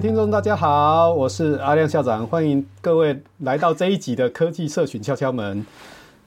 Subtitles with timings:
[0.00, 5.66] 位听众，大家好，我是阿亮校长，欢迎各位来到这一集的科技社群敲敲门。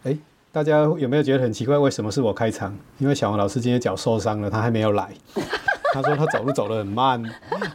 [0.04, 0.16] 哎，
[0.52, 1.76] 大家有没有觉得很奇怪？
[1.76, 2.78] 为什么是我开场？
[3.00, 5.10] 因为小王老师今天脚受伤了，他还没有来。
[5.92, 7.24] 他说他走路走得很慢。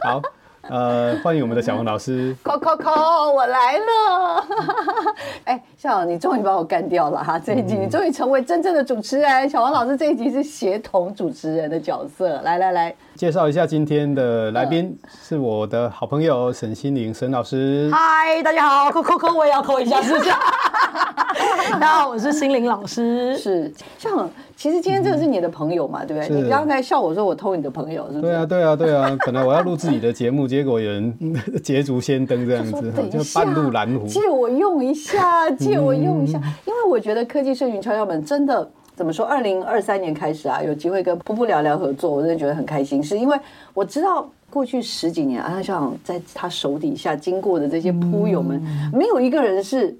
[0.01, 0.21] 好。
[0.69, 2.33] 呃，欢迎我们的小王老师。
[2.43, 2.91] 扣扣扣，
[3.33, 4.45] 我来了。
[5.45, 7.37] 哎，校长，你终于把我干掉了哈！
[7.39, 9.49] 这一集你终于成为真正的主持人。
[9.49, 12.39] 小王老师这一集是协同主持人的角色。
[12.43, 17.91] 来来来，介绍一下今天的来宾，是我的好朋友沈心凌沈老师。
[17.91, 20.29] 嗨，大家好，扣扣扣，我也要扣一下，是不是？
[21.73, 23.37] 大家好，我是心凌老师。
[23.37, 24.29] 是，校长。
[24.55, 26.41] 其实今天这个是你的朋友嘛，嗯、对不对？
[26.43, 28.31] 你刚才笑我说我偷你的朋友，是不是？
[28.31, 29.17] 对啊，对啊，对啊。
[29.27, 31.13] 本来我要录自己的节目，结果有人
[31.61, 32.81] 捷足先登这样子，
[33.11, 34.07] 就半路拦胡。
[34.07, 39.25] 借我用一下，借我用一下，嗯、因为我觉得科技社群敲敲门真的怎么说？
[39.25, 43.39] 二零二三年开始啊，有机会跟噗噗聊聊合作，我真的觉得很开心，是因为
[43.73, 49.97] 我知道过去十几年啊，像在他手底下经过的这些铺友们，嗯、没有一个人是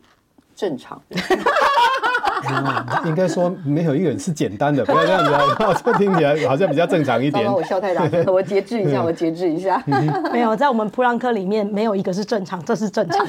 [0.60, 1.18] 正常的。
[2.52, 7.52] 嗯、应该说没有一个人是简单的，不要这样子啊，这听起来好像比较正常一点。
[7.52, 9.82] 我笑太大声，我节制一下，我节制一下。
[10.32, 13.26] 没有，在我们普朗克里面没有一个是正常，这是正常。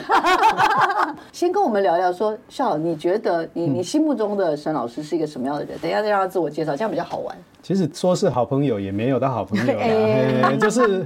[1.32, 5.78] 先跟我们聊聊说，笑，你觉得你你心目中的沈老师是一个什么样的人？
[5.80, 7.36] 等一下再让他自我介绍，这样比较好玩。
[7.62, 11.04] 其实说是好朋友，也没有到好朋友啦， 就是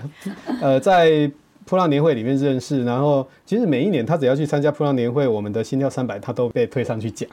[0.60, 1.28] 呃在
[1.68, 7.28] 噗浪年会里面认识，然后其实每一年他只要去参加噗浪年会，我们的心跳三百他都被推上去讲。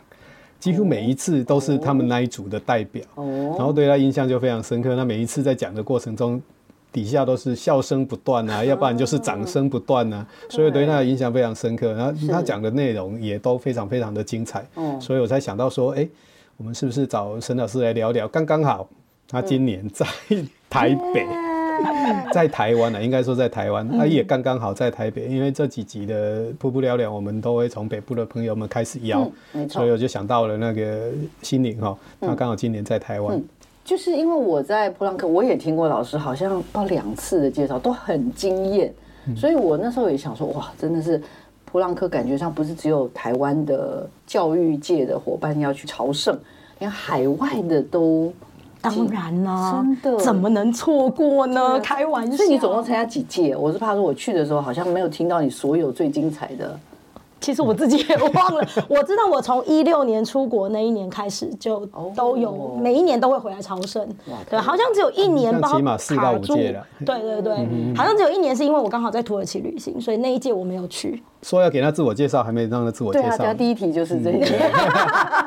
[0.59, 4.95] 几乎每一次都是他们那一组的代表，然后对他印象就非常深刻。
[4.95, 6.39] 那每一次在讲的过程中，
[6.93, 11.93] 底下都是笑声不断啊， 要不然就是掌声不断啊，所以对他的印象非常深刻。
[11.93, 14.63] 然后他讲的内容也都非常非常的精彩，
[14.99, 16.07] 所以我才想到说，哎，
[16.57, 18.27] 我们是不是找沈老师来聊聊？
[18.27, 18.87] 刚刚好，
[19.27, 20.05] 他今年在
[20.69, 21.50] 台北。
[22.31, 29.29] 在台湾呢，应该说在台湾，他也刚刚好在台北，因为这几集的瀑布聊聊，我们都会从北部的朋友们开始邀，
[29.69, 31.11] 所以我就想到了那个
[31.41, 33.41] 心灵哈，他刚好今年在台湾，
[33.83, 38.93] 就是因为我在普朗克，我也听过老师好像到两次的介绍都很惊艳，
[39.35, 41.21] 所以我那时候也想说，哇，真的是
[41.65, 46.37] 普朗克，感觉上不是只有台湾的教育界的伙伴要去朝圣，
[46.79, 48.33] 连海外的都。
[48.81, 51.79] 当然啦，真的怎么能错过呢？
[51.79, 52.35] 开玩笑。
[52.37, 53.55] 所以你总共参加几届？
[53.55, 56.79] 我是怕说我去的时候好像没有听到你所有最精彩的。
[57.39, 58.63] 其实我自己也忘了。
[58.87, 61.83] 我知道我从一六年出国那一年开始就
[62.15, 64.07] 都有，每一年都会回来朝圣。
[64.47, 66.85] 对，好像只有一年吧，起码四到五届了。
[67.03, 71.23] 对对对，好像只有一年是因为我刚好在土耳其旅行，所以那一届我没有去。
[71.41, 73.37] 说要给他自我介绍，还没让他自我介绍。
[73.37, 74.53] 对啊，第一题就是这一题。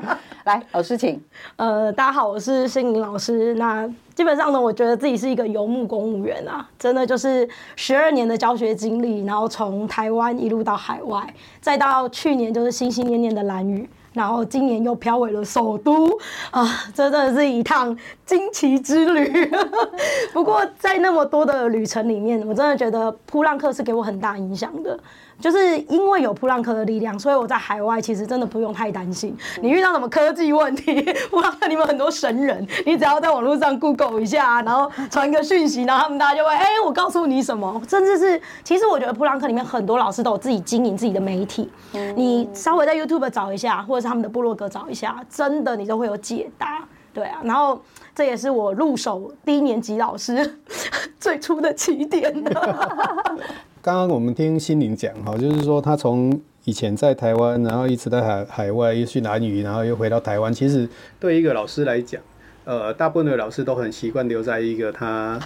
[0.45, 1.19] 来，老师请。
[1.57, 3.55] 呃，大家好，我是心凌老师。
[3.55, 16.11] 那基本上呢，我觉得自己是一个游牧公务员啊，真的就是十二年的教学经历，然后从台湾一路到海外，再到去年就是心心念念的蓝屿，然后今年又飘回了首都
[16.51, 19.51] 啊，这真的是一趟惊奇之旅。
[20.35, 24.99] 不过在那么多的旅程里面，我真的觉得噗浪客是给我很大影响的。
[25.41, 29.37] 就是因为有普朗克的力量，所以我在海外其实真的不用太担心。
[29.61, 37.81] 你遇到什么科技问题，普朗克你们很多神人，你只要在网络上 Google 一下，然后传个讯息，然后他们大家就会，哎、欸，我告诉你什么。
[37.89, 41.71] 甚至是，其实我觉得普朗克里面很多老师都有自己经营自己的媒体，
[42.17, 46.83] 你稍微在 YouTube 找一下，或者是他们的部落格找一下，真的你都会有解答。
[47.13, 47.81] 对啊，然后
[48.15, 50.59] 这也是我入手低年级老师
[51.21, 53.39] 最初的起点的。
[53.85, 60.51] 刚刚我们听心灵讲哈，就是说他从以前在台湾，然后一直在海海外，又去南屿，然后又回到台湾。
[60.51, 60.89] 其实
[61.21, 62.19] 对一个老师来讲，
[62.65, 65.39] 呃，大部分的老师都很习惯留在一个他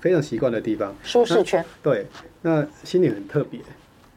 [0.00, 1.64] 非常习惯的地方，舒适圈。
[1.80, 2.04] 对，
[2.42, 3.60] 那心灵很特别，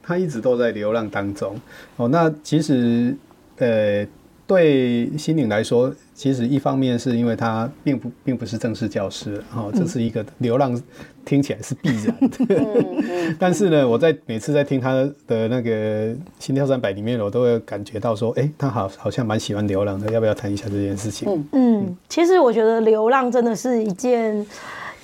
[0.01, 1.55] 他一直都在流浪当中。
[1.97, 3.15] 哦，那其实
[3.57, 4.03] 呃，
[4.51, 10.77] 对心灵来说，其实一方面是因为他并不并不是正式教师，哦，这是一个流浪，
[11.23, 13.35] 听起来是必然的。
[13.39, 14.91] 但是呢，我在每次在听他
[15.25, 21.29] 的那个《心跳三百》里面，我都会感觉到说，哎、欸，他好好像蛮喜欢流浪的，要不要谈一下这件事情？
[21.31, 24.45] 嗯嗯，其实我觉得流浪真的是一件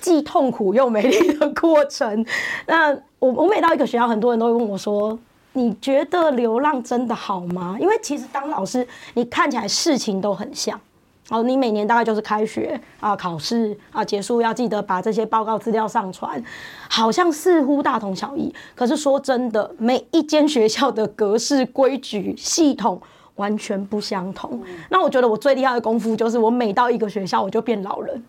[0.02, 2.26] 既痛苦又美丽的过程。
[2.66, 5.18] 那我我每到一个学校，很多人都会问我说，
[5.58, 7.76] 你觉得流浪真的好吗？
[7.80, 10.80] 因为其实当老师，你看起来事情都很像。
[11.30, 16.42] 哦，你每年大概就是开学啊、考试啊结束，要记得把这些报告资料上传，
[16.88, 18.54] 好像似乎大同小异。
[18.76, 23.02] 可是说真的，每一间学校的格式、规矩、系统
[23.36, 24.62] 完全不相同。
[24.92, 28.24] 那我觉得我最厉害的功夫就是，我每到一个学校，我就变老人。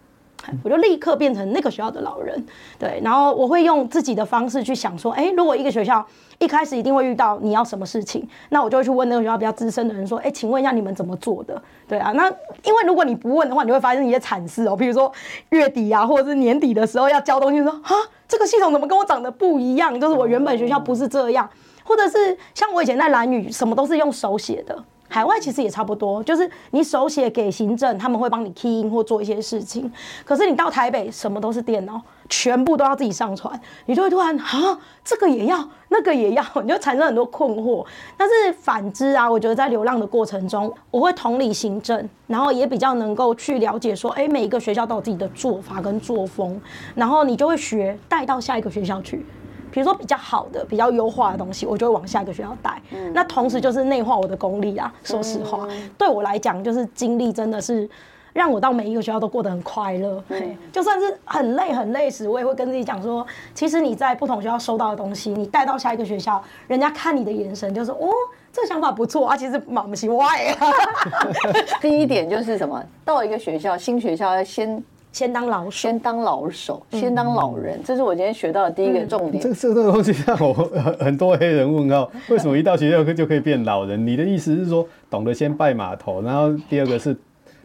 [0.62, 2.44] 我就立刻变成那个学校的老人，
[2.78, 6.04] 对，然后我会用自己的方式去想说，哎，如果一个学校
[6.38, 11.60] 一开始一定会遇到你要什么事情，那我就会去问那个学校比较资深的人说，哎，请问一下你们怎么做的？
[11.88, 12.28] 对啊，那
[12.64, 15.12] 因为如果你不问的话，你会发生一些惨事哦，比如说
[15.50, 17.92] 月底啊，或者是年底的时候要交东西，说啊，
[18.26, 19.98] 这个系统怎么跟我长得不一样？
[20.00, 21.48] 就是我原本学校不是这样，
[21.84, 24.84] 或者是像我以前在兰屿，什么都是用手写的。
[25.08, 29.90] 海外其实也差不多，就是你手写给行政，他们会帮你 key in 或做一些事情。
[30.24, 37.84] 可是你到台北，什么都是电脑，全部都要自己上传，你就会突然啊，这个也要，那个也要， 你就产生很多困惑。
[38.16, 46.60] 但是反之啊，我觉得在流浪的过程中，我会同理行政，然后也比较能够去了解说，哎，每一个学校都有自己的做法跟作风，
[46.94, 49.24] 然后你就会学带到下一个学校去。
[49.70, 52.80] 比如说比较好的、比较优化的东西，我就会往下一个学校带。
[52.90, 54.92] 嗯、那同时就是内化我的功力啊。
[55.04, 57.88] 说实话，嗯、对我来讲，就是经历真的是
[58.32, 60.22] 让我到每一个学校都过得很快乐。
[60.28, 68.08] 嗯、就算是很累很累时，我也会跟自己讲说，其实你在不同学校收到的东西，你带到下一个学校，人家看你的眼神就是哦，
[68.52, 69.36] 这个想法不错啊。
[69.36, 70.72] 其实蛮不奇怪啊。
[71.80, 72.82] 第一点就是什么？
[73.04, 74.82] 到一个学校，新学校要先。
[75.12, 79.42] 先当老手，先当老手，先当老人，这是我今天学到的第一个重点。
[79.42, 80.52] 这这个东西让我
[81.00, 84.06] 很多黑人问号： 为什么一到学校就可以变老人？
[84.06, 87.16] 你的意思是说，懂得先拜码头，然后第二个是？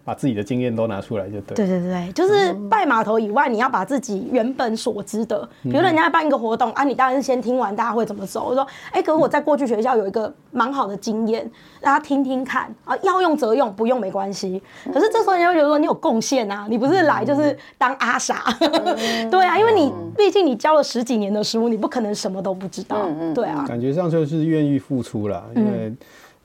[0.06, 1.56] 把自己的经验都拿出来就对。
[1.56, 8.50] 对对对，就是拜码头以外，你要把自己原本所知的，比如人家办一个活动啊，你当然是先听完大家会怎么走。
[8.50, 11.50] 我说，哎，可是我在过去学校有一个蛮好的经验，
[11.82, 14.62] 大家听听看啊，要用则用，不用没关系。
[14.94, 18.44] 可是这时候人家会觉得说你有贡献啊，你不是来就是当阿傻。
[19.32, 23.08] 对啊，因为你毕竟你教了十几年的书，你不可能什么都不知道。
[23.34, 25.94] 对啊，感觉上就是愿意付出了，因为。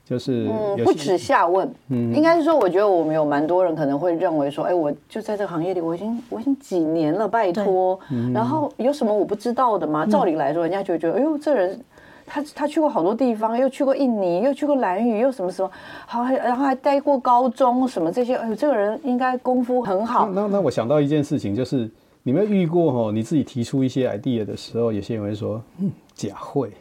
[0.09, 7.99] 就是嗯，不耻下问，嗯，应该是说，我觉得我们有蛮多人可能会认为说，哎，我就在这个行业里，我已经我已经几年了，拜托，
[8.33, 10.07] 然后有什么我不知道的吗？
[10.07, 11.79] 照理来说，人家就觉得，哎呦，这人
[12.25, 15.69] 他他去过好多地方，又去过印尼，又去过兰屿，又什么什么，
[16.07, 20.27] 好，然后还待过高中什么这些，哎呦，这个人应该功夫很好。
[20.29, 21.87] 那那我想到一件事情，就是
[22.23, 26.71] 你们遇过哦，你自己提出一些 idea 的时候，有些人会说，嗯，假会，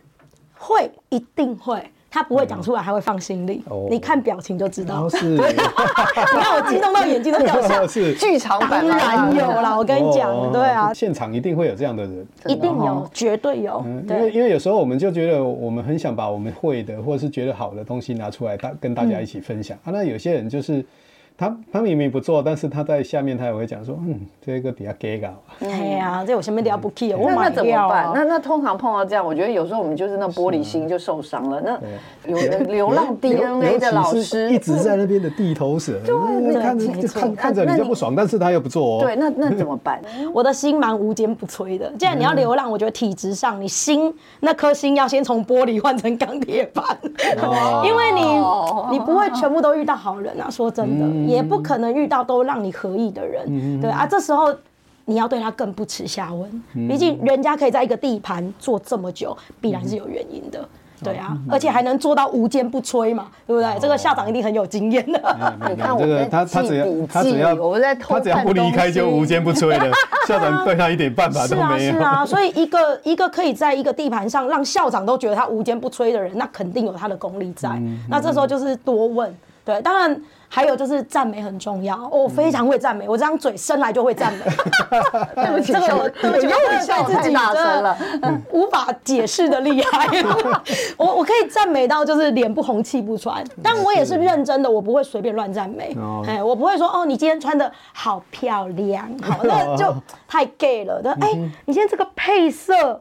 [0.57, 1.83] 会一定会。
[2.11, 3.63] 他不会讲出来，还会放心里。
[3.91, 5.09] 你看表情就知道。
[5.09, 7.87] 是， 你看我激动到眼睛都掉下。
[7.89, 13.85] 是剧场版，当然有啦，我跟你讲，对啊，现场一定会有这样的人，一定有，绝对有。
[14.09, 19.93] 因为因为有时候我们就觉得我们很想把我们会的或者是觉得好的东西拿出来，大跟大家一起分享啊。
[19.93, 20.85] 那有些人就是。
[21.39, 25.29] 他他明明不做，但是他在下面他也会讲说，嗯，这个比较尴尬。
[25.61, 28.11] 哎呀，这我前面比较不 key，我那那怎么办？
[28.13, 31.61] 那那通常碰到这样，我觉得有时候我们就是那玻璃心就受伤了。
[31.61, 31.79] 那
[32.29, 36.01] 有的流浪 DNA 的老师一直在那边的地头蛇，
[36.61, 36.77] 看
[37.07, 39.01] 看看着你就不爽，但是他又不做。
[39.01, 40.03] 对，那那怎么办？
[40.35, 41.89] 我的心蛮无坚不摧的。
[41.97, 46.85] 既然你要流浪，我觉得体质上你心那颗心要先从玻璃换成钢铁板，
[47.85, 48.23] 因为你
[48.91, 50.51] 你不会全部都遇到好人啊。
[50.51, 51.28] 说真的。
[51.29, 54.55] 也不可能遇到都让你合意的人，嗯、对啊，这时候
[55.05, 60.69] 你要对他更不耻下问，毕竟人家可以在一个地盘做这么久，必然是有原因的。
[61.01, 63.79] 对啊，而且还能做到无坚不摧嘛，对不对？
[63.79, 65.21] 这个校长一定很有经验的。
[65.71, 69.89] 你看我在他他只要他只要我在他只要不离开就无坚不摧的，
[70.27, 71.93] 校长对他一点办法都没有。
[71.93, 77.81] 是啊，所以一个一个可以在一个地盘上让校长都觉得他无坚不摧的人，那肯定有他的功力在。
[78.09, 79.33] 那这时候就是多问。
[79.65, 84.45] 对，当然还有就是赞美很重要，我非常会赞美，我这张嘴生来就会赞美。
[85.37, 87.97] 对不起，这个我对不起，我己真的
[88.51, 90.09] 无法解释的厉害。
[90.97, 95.97] 我我可以赞美到就是脸不红气不喘，但我也是认真的，我不会随便乱赞美。
[96.27, 99.95] 哎，我不会说哦，你今天穿的好漂亮，好，那就
[100.27, 101.01] 太 gay 了。
[101.03, 101.33] 对，哎，
[101.67, 103.01] 你今天这个配色。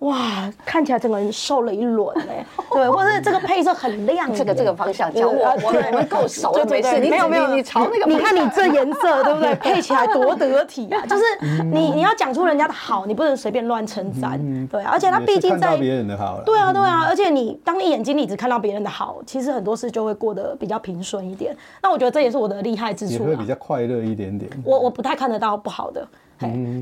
[0.00, 9.52] 哇，看起来整个人瘦了一轮嘞， 对，或者是这个配色很亮，这个这个方向讲我我我们够熟了，没事，你没有没有，你朝那个，你看你这颜色对不对？
[9.58, 11.02] 配起来多得体啊！
[11.10, 11.24] 就是
[11.72, 14.38] 你你要讲出人家的好，你不能随便乱称赞，
[14.68, 21.56] 对，而且他毕竟在别人的好，对啊对啊，而且你当你眼睛里只看到别人的好，其实很多事就会过得比较平顺一点。
[21.82, 24.48] 那我觉得这也是我的厉害之处，也会比较快乐一点点。
[24.64, 26.06] 我我不太看得到不好的。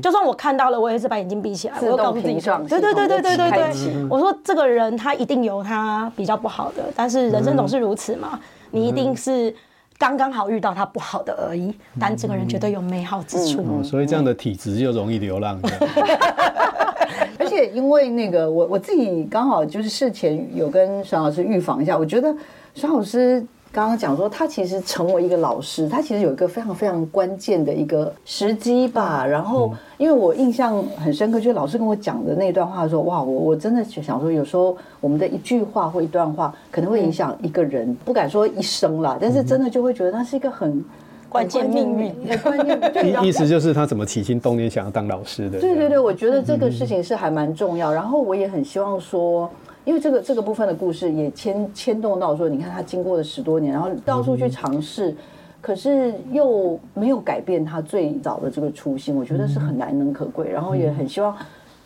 [0.01, 8.39] 就算我看到了，我也是把眼睛闭起来，我就告诉自己说，对对对对对对对，我说这个人他一定有他比较不好的，但是人生总是如此嘛，
[8.71, 9.53] 你一定是
[9.97, 13.83] 刚刚好遇到他不好的而已，但这个人绝对有美好之处。
[13.83, 15.59] 所以这样的体质就容易流浪。
[17.39, 22.35] 而且因为那个我我自己刚好就是事前有跟沈老师预防一下，我觉得
[22.73, 23.45] 沈老师。
[23.77, 29.23] 刚刚讲说，他其实成为一个老师，他其实有一个非常非常关键的一个时机吧。
[29.23, 40.83] 然后，因为我印象很深刻，就是老师跟我讲的那段话说，哇，我我真的想说，有时候我们的一句话或一段话，可能会影响一个人，不敢说一生啦，但是真的就会觉得他是一个很
[41.29, 43.23] 关键命运的 关键。
[43.23, 45.59] 意思就是他怎么起心动念想要当老师的？
[45.59, 47.93] 对对对，我觉得这个事情是还蛮重要。
[47.93, 49.47] 然后我也很希望说。
[49.87, 55.15] 因为这个这个部分的故事也牵牵动到说，你看他经过了十多年，然后到处去尝试，
[55.61, 60.49] 可是又没有改变他最早的这个初心，我觉得是很难能可贵。
[60.49, 61.33] 然后也很希望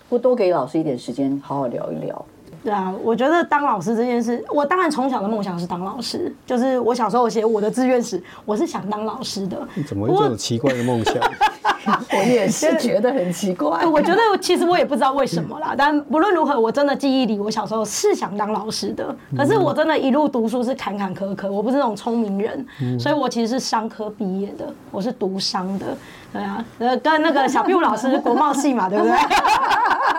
[0.10, 2.25] 多多给老师一点时间，好好聊一聊。
[2.63, 9.67] 对啊，我觉得当老师这件事，我当然从小的梦想是当老师，就是我小时候写我的志愿时，我是想当老师的。
[9.73, 11.15] 你怎么会有这种奇怪的梦想？
[12.13, 13.83] 我也是觉得很奇怪。
[13.87, 19.15] 我觉得其实我也不知道为什么啦，但不论如何，我真的记忆里，我小时候是想当老师的。
[19.35, 25.97] 可是我真的一路读书是坎坎坷坷，我不是那种聪明人，所以我其实是商科毕业的，我是读商的。
[26.31, 29.13] 对啊，呃，跟那个小屁股老师国贸系嘛，对不对？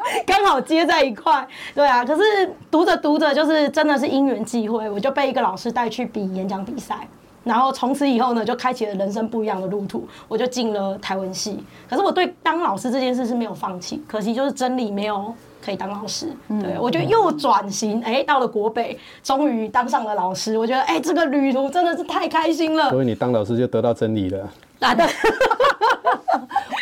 [0.27, 1.47] 刚好接在一块。
[1.75, 2.23] 对啊，可是
[2.71, 7.07] 读着读着，就是真的是因缘际会，我就被一个老师带去比演讲比赛，
[7.45, 11.63] 然后从此以后呢，就开启了人生不一样的路途，我就进了台文系。
[11.89, 15.33] 可是我对当老师这件事是没有放弃，可惜就是真理没有
[15.65, 16.27] 可以当老师。
[16.49, 20.59] 对，我就又转型，哎，到了国北，终于当上了老师。
[20.59, 22.91] 我觉得，哎，这个旅途真的是太开心了。
[22.91, 24.49] 所以你当老师就得到真理了。
[24.83, 25.07] 啊，对。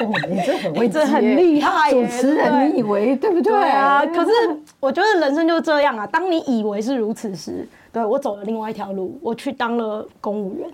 [0.00, 1.90] 哦，你这很会，这很厉害。
[1.90, 4.04] 主持人，你以为对不对啊？
[4.06, 4.30] 可是
[4.80, 6.06] 我觉得人生就是这样啊。
[6.06, 10.66] 当你以为是如此时，对，我走了另外一条路，我去当了公务员。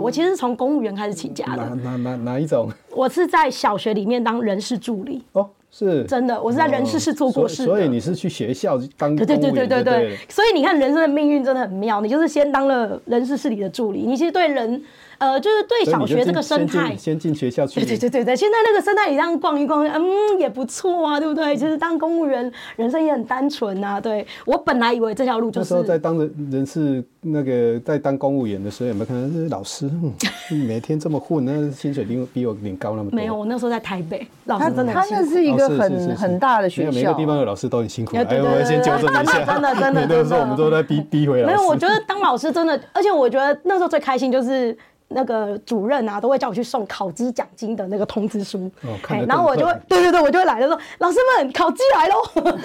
[0.00, 1.64] 我其实是从公务员开始起家的。
[1.76, 2.68] 哪哪哪一种？
[2.90, 5.22] 我是在小学里面当人事助理。
[5.32, 7.64] 哦，是真的，我是在人事室做过事。
[7.64, 9.14] 所以你是去学校当？
[9.14, 10.16] 对对对对对对。
[10.28, 12.00] 所以你看，人生的命运真的很妙。
[12.00, 14.82] 你就是先当了人事室里的助理，你其实对人。
[15.18, 17.80] 呃，就是对小学这个生态，先进学校去。
[17.80, 20.02] 对对对对对，现在那个生态里这样逛一逛，嗯，
[20.38, 21.56] 也不错啊，对不对？
[21.56, 24.00] 其实当公务员，人生也很单纯啊。
[24.00, 25.74] 对，我本来以为这条路就是。
[25.74, 29.90] 那时候在当人人事那个在当公务员的时候，有没有看到这些老师，
[30.66, 33.16] 每天这么混，那薪水比我比我领高那么多？
[33.16, 34.92] 没有，我那时候在台北，老师真的。
[34.92, 38.16] 他那是一个很很大的学校，每个地方的老师都很辛苦。
[38.16, 40.06] 哎，我先纠正一下，真的真的。
[40.08, 41.46] 那时候我们都在逼逼回来。
[41.46, 44.76] 没有，我觉得当老师真的，而且我觉得那时候最开心就是。
[45.08, 48.96] 那个主任啊，都会叫我去送考绩奖金的那个通知书，哦、
[49.26, 52.14] 然后我就会，对对对，我就会来了说，老师们考绩来喽，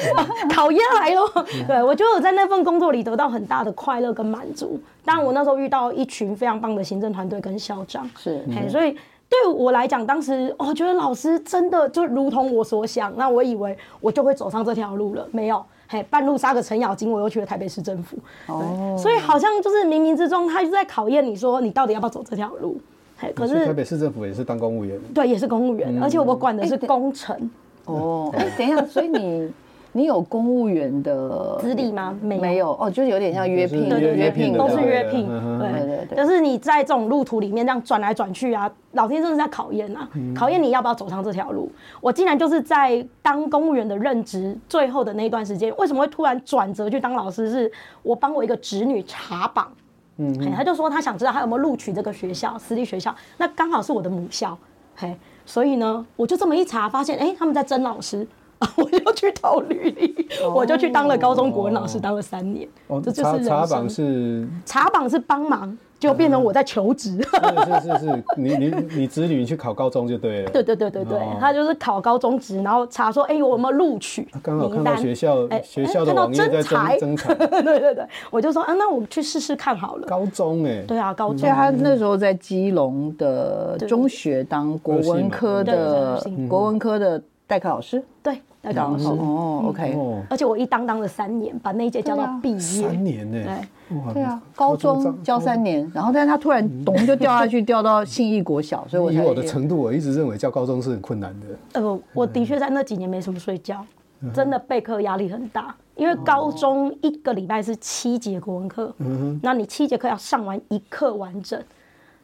[0.53, 1.27] 考研来喽。
[1.67, 4.81] 对，我觉得我在那份工作里得到很大的快乐跟满足。
[5.05, 8.91] 当然，我那时候遇到一群非常棒的行政团队跟校长，是，嘿，所以
[9.29, 15.63] 对我来讲，当时我觉得老师真的就如同我所想，那我以为我就会走上这条路了，没有。
[15.91, 18.15] 嘿，半路杀个程咬金，我又去了台北市政府。
[18.47, 22.79] 哦，所以好像就是冥冥之中，他就在考验你说，你到底要不要走这条路。
[23.17, 24.97] 嘿，可是台北市政府也是当公务员。
[25.13, 27.51] 对，也是公务员，嗯、而且我管的是工程。
[27.83, 29.51] 哦，哎，等一下，所以你。
[29.93, 32.17] 你有公务员的资历吗？
[32.21, 32.77] 没有，没有。
[32.79, 35.85] 哦，就是有点像约聘，对对，约聘都是约聘，对。
[35.85, 41.69] 对对，就是你在这种路途里面这样转来转去啊，老天真的是在考验啊，考验你要不要走上这条路。
[41.99, 47.49] 我竟然就是在当公务员的任职最后的那一段时间，为什么会突然转折去当老师？
[47.51, 47.69] 是
[48.01, 49.69] 我帮我一个侄女查榜，
[50.17, 54.57] 嗯，他就说他想知道他有没有录取这个学校，私立学校，那刚好是我的母校，
[54.95, 55.13] 嘿，
[55.45, 58.25] 所以呢，我就这么一查，发现哎，他们在争老师。
[58.75, 62.67] 我就去投履历，我就去当了高中国文老师，当了三年。
[62.87, 67.17] 哦，这就是人查查榜是查榜是帮忙，就变成我在求职。
[67.21, 70.49] 是是是是，你你你子女去考高中就对了。
[70.51, 74.95] 对对对对对哦，他就是考高中职，然后查说，哎，我有没有录取刚好看名单？
[74.95, 80.07] 到学校哎学校的看到网页在征才 对对对，我就说啊，那我去试试看好了。
[80.07, 87.21] 高中哎，对啊，高中所以他那时候在基隆的中学当国文科的国文科的
[87.51, 88.01] 代课老师。
[88.23, 92.59] 对代课老师，哦，OK，哦，而且我一当当了三年，把那一届教到毕业。
[92.59, 93.67] 三年呢，对。
[94.13, 101.81] 对啊，高中教三年，然后但是他突然咚就掉下去， 掉到信义国小，所以我才以我的程度，我一直认为教高中是很困难的。
[101.81, 103.85] 呃，我的确在那几年没什么睡觉，
[104.33, 105.75] 真的备课压力很大。
[105.97, 108.93] 因为高中一个礼拜是七节国文课，
[109.41, 111.61] 那你七节课要上完一课完整，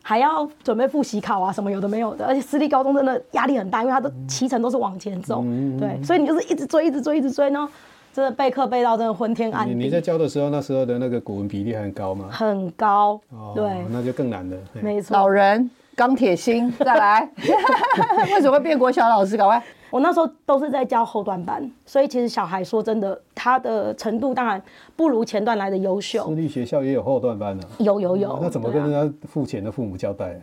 [0.07, 2.25] 还要准备复习考啊，什么有的没有的。
[2.25, 5.43] 而且私立高中真的压力很大，因为他的期程都是往前走，
[5.77, 7.67] 对，所以你就是一直追，一直追，一直追呢，
[8.13, 12.29] 真的备课备到真的昏天暗地你在，教的时候，那时候的那个古文比例很高吗？
[12.31, 14.55] 很高，哦对，那就更难了。
[14.73, 15.13] 嘿没错。
[15.13, 17.27] 老人钢铁心， 再来，
[18.31, 19.35] 为什么会变国小老师？
[19.35, 24.61] 赶快，我那时候都是在教后段班，所以其实小孩说真的，他的程度当然
[24.95, 26.35] 不如前段来的优秀私。
[26.35, 27.63] 立学校也有后段班呢。
[27.79, 30.39] 有有有，那怎么跟人家付钱的父母交代？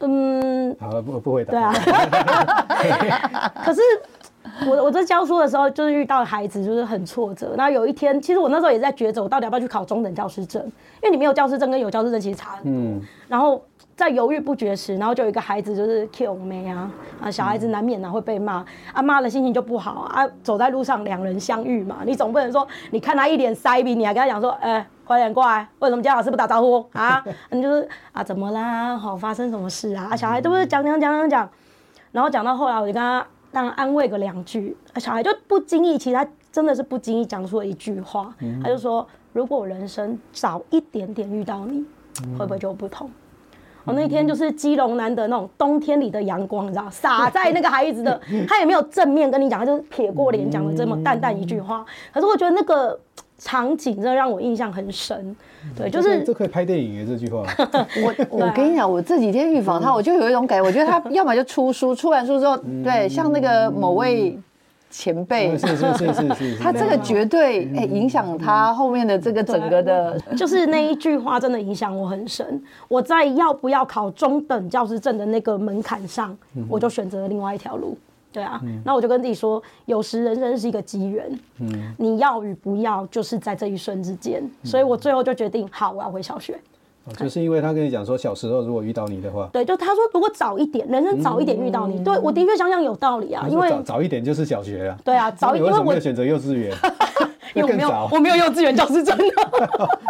[0.00, 1.52] 嗯，好，不不回答。
[1.52, 1.60] 对
[2.90, 3.52] 啊。
[3.64, 3.80] 可是
[4.68, 7.54] 我我在教书的时候，就是遇到孩子就是很挫折。
[7.56, 10.60] 那有一天，其实我那时候也在抉择，我到底要不要去考中等教师证？
[10.64, 12.72] 因为你没有教师证跟有教师证其实差很多。
[12.72, 13.62] 嗯，然后
[13.96, 18.62] 在犹豫不决时，然后就有一个孩子就是 kill 妹啊啊，小孩子难免啊会被骂，
[18.92, 20.28] 啊骂的心情就不好啊。
[20.42, 27.24] 走在路上两人相遇嘛，你总不能说你看他一脸塞逼，你还跟他讲说，哎、欸，快点过来，为什么今天老师不打招呼啊？
[27.50, 28.98] 你就是啊怎么啦？
[28.98, 30.14] 好发生什么事啊？
[30.14, 31.50] 小孩都不是讲讲讲讲讲，
[32.12, 41.82] 然后讲到后来，我就跟他当然安慰个两句，小孩就不经意，其实他真的是不经意讲出了一句话，他就说，如果我人生早一点点遇到你，
[42.38, 43.10] 会不会就不同？
[43.86, 51.86] 我那天就是基隆难得那种冬天里的阳光，你知道，洒在那个孩子的， 他也没有正面跟你讲，他就是撇过脸讲了这么淡淡一句话。
[52.12, 52.98] 可是我觉得那个
[53.38, 55.36] 场景真的让我印象很深，
[55.76, 57.44] 对，就是这这可以拍电影耶，这句话。
[58.02, 58.14] 我
[58.46, 64.36] 我跟你讲，我这几天预防他，我就有一种感觉，我觉得他要么就出书，出完书之后，对，像那个某位
[64.98, 72.62] 前辈，是是是是是，他这个绝对哎影响他后面的这个整个的，就是那一句话真的影响我很深。
[72.88, 76.34] 我在要不要考中等教师证的那个门槛上，
[76.66, 77.94] 我就选择了另外一条路。
[78.32, 81.30] 对啊，那我就跟自己说，有时人生是一个机缘，
[81.98, 84.42] 你要与不要，就是在这一瞬之间。
[84.64, 86.58] 所以我最后就决定，好，我要回小学。
[87.06, 94.98] 哦就是因为他跟你讲说，小时候如果遇到你的话，对，就他说如果早一点，人生早一点遇到你，对我的确想想有道理啊，因为早早一点就是小学啊。
[95.04, 96.76] 对啊，早一点，你为什么没我有选择幼稚园？
[97.54, 99.16] 因为我没有更早我没有幼稚园教师证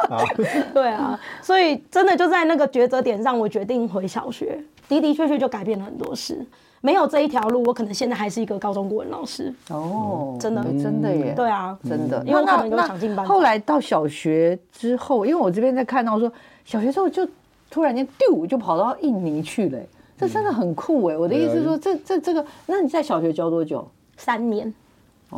[0.08, 0.18] 啊。
[0.72, 6.44] 对啊，所以真的就在那个抉择点上，我决定回小学，的的确确就改变了很多事。
[6.80, 9.52] 没有这一条路，我可能现在还是一个高中国文老师。
[9.70, 13.32] 哦，真的真的耶，对啊，真的，因为我可能有那想尽办法。
[13.32, 16.30] 后来到小学之后，因为我这边在看到说，
[16.64, 17.26] 小学之后就
[17.70, 19.78] 突然间丢就跑到印尼去了，
[20.16, 21.16] 这真的很酷哎！
[21.16, 23.86] 我的意思是说，这这这个，那你在小学教多久？
[24.16, 24.72] 三年，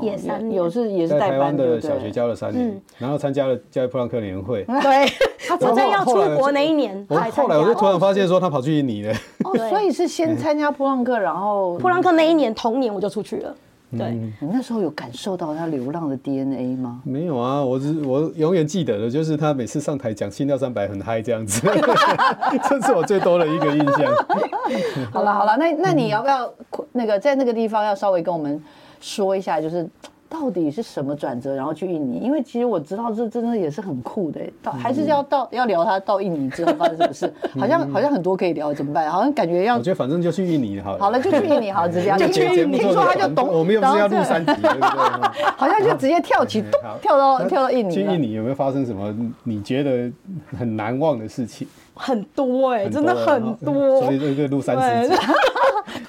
[0.00, 4.64] 也三年，有是也是在台湾代班的小学教了三年，然后参加了教育普朗克年会。
[4.64, 5.06] 对，
[5.60, 9.14] 我在要出国那一年，我后来我就突然发现说他跑去印尼了。
[9.44, 13.54] 哦，所以是先参加普朗克，然后普朗克那一年同年我就出去了。
[13.96, 17.00] 对，你那时候有感受到他流浪的 DNA 吗？
[17.04, 21.66] 没有啊，我只我永远记得的就是他每次上台讲《心跳三百》很嗨这样子，
[22.68, 24.14] 这是我最多的一个印象。
[25.10, 26.52] 好了好了，那那你要不要
[26.92, 28.62] 那个在那个地方要稍微跟我们
[29.00, 29.88] 说一下，就是。
[30.30, 32.18] 到底是什么转折，然后去印尼？
[32.18, 34.38] 因为其实我知道这真的也是很酷的。
[34.62, 37.32] 到还是要到要聊他到印尼之后发生什么事？
[37.58, 39.10] 好像好像很多可以聊，怎么办？
[39.10, 39.78] 好像感觉要……
[39.78, 40.98] 我觉得反正就去印尼好了。
[40.98, 42.76] 好了，就去印尼好了，直接 就去印尼。
[42.76, 45.44] 听说他就懂，我们又不是要录三集，对不对？
[45.56, 46.62] 好像就直接跳起，
[47.00, 47.94] 跳到跳到印尼。
[47.94, 50.12] 去印尼有没有发生什么你觉得
[50.58, 51.66] 很难忘的事情？
[51.98, 54.00] 很多哎，真的很多。
[54.02, 55.14] 所以这个录三十集。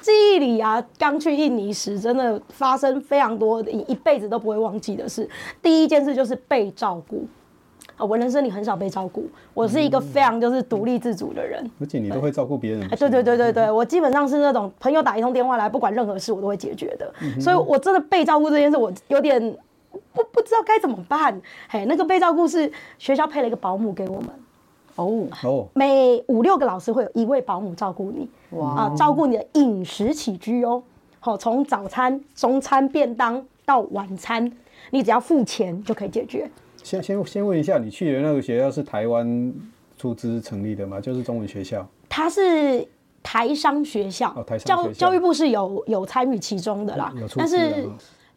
[0.01, 5.27] 记忆里啊，刚去印尼时，真的发生非常多一一辈子都不会忘记的事。
[5.61, 7.25] 第一件事就是被照顾
[7.95, 12.87] 啊，我人生里很少被照顾，我是一个非常就是独立自主的人，而且你都会照顾别人。
[12.89, 17.13] 对对对对对，我基本上是那种朋友打一通电话来，不管任何事我都会解决的。
[17.39, 19.39] 所以我真的被照顾这件事，我有点
[20.13, 21.41] 不不知道该怎么办。
[21.69, 24.29] 嘿，那个被照顾是学校配了一个保姆给我们。
[25.05, 30.81] 哦哦，每五六个老师会有一位保姆照顾你，哇啊，照顾你的饮食起居哦。
[31.19, 34.51] 好，从早餐、中餐、便当到晚餐，
[34.91, 36.49] 你只要付钱就可以解决。
[36.83, 39.53] 先先先问一下，你去的那个学校是台湾
[39.97, 40.99] 出资成立的吗？
[40.99, 41.87] 就是中文学校？
[42.07, 42.87] 它是
[43.21, 47.87] 台商学校，哦、台商学校教教育部是有有参与其中的啦，有但是。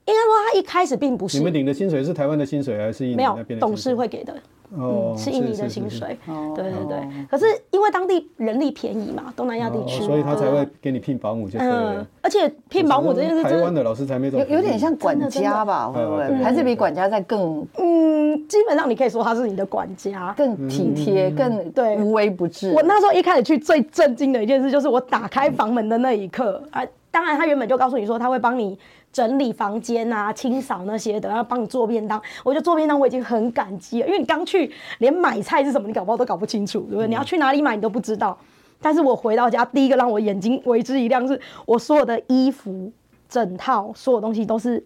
[0.05, 1.39] 应该说，他一开始并不是。
[1.39, 3.05] 你们领的薪水是台湾的薪水，还是？
[3.15, 4.35] 没有，董事会给的。
[4.77, 6.19] 哦、嗯，是印尼的薪水。
[6.55, 6.97] 对对对。
[6.99, 11.95] 哦、可是因为当地人力便宜嘛，东南亚地区、哦，所以他才会给你聘保姆就对了。
[12.01, 14.41] 嗯，而且聘保姆这件事，台湾的老师才没懂。
[14.41, 15.89] 有有点像管家吧？
[15.89, 16.43] 会不会？
[16.43, 17.67] 还是比管家在更？
[17.79, 22.73] 嗯，基本上你可以说他是你的管家，更体贴，嗯、更对无微不至。
[22.73, 26.83] 我那时候一开始去，最震惊的一件事就是我打开房门的那一刻啊！
[27.11, 28.79] 当然，他原本就告诉你说他会帮你。
[29.13, 32.21] 整理房间啊，清扫那些的，然后帮你做便当。
[32.43, 37.07] 我觉得做便当我已经很感激了，因为你刚去，连买菜是什么你搞不好都搞不清楚，对不对？
[37.07, 38.37] 你要去哪里买你都不知道。
[38.81, 42.91] 但是我回到家，第一个让我眼睛为之一亮是，我所有的衣服、
[43.29, 44.85] 整套所有东西都是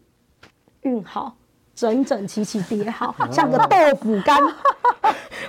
[0.83, 1.35] 熨好，
[1.75, 4.39] 整整齐齐叠好， 像个豆腐干，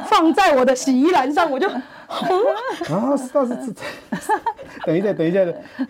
[0.05, 1.67] 放在我的洗衣篮上，我就。
[2.89, 3.73] 啊，是是是，
[4.85, 5.39] 等一下，等一下，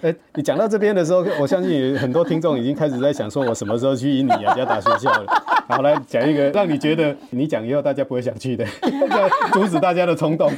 [0.02, 5.44] 哎，你讲到这边的时候，我相信很多听众已经开始在想，说我什么时候去印尼雅加达学校了？
[5.70, 8.66] 好，来讲一个让你觉得你讲以后 大家不会想去的，
[9.54, 10.52] 阻止大家的冲动。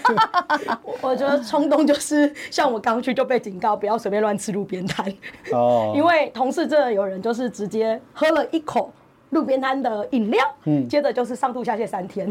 [1.02, 5.06] 我觉得冲动就是像我刚去就被警告不要随便乱吃路边摊
[5.52, 8.92] 哦， 因为同事真的有人就是直接喝了一口。
[9.32, 12.28] 路边摊的饮料，嗯，接着就是上吐下泻三天。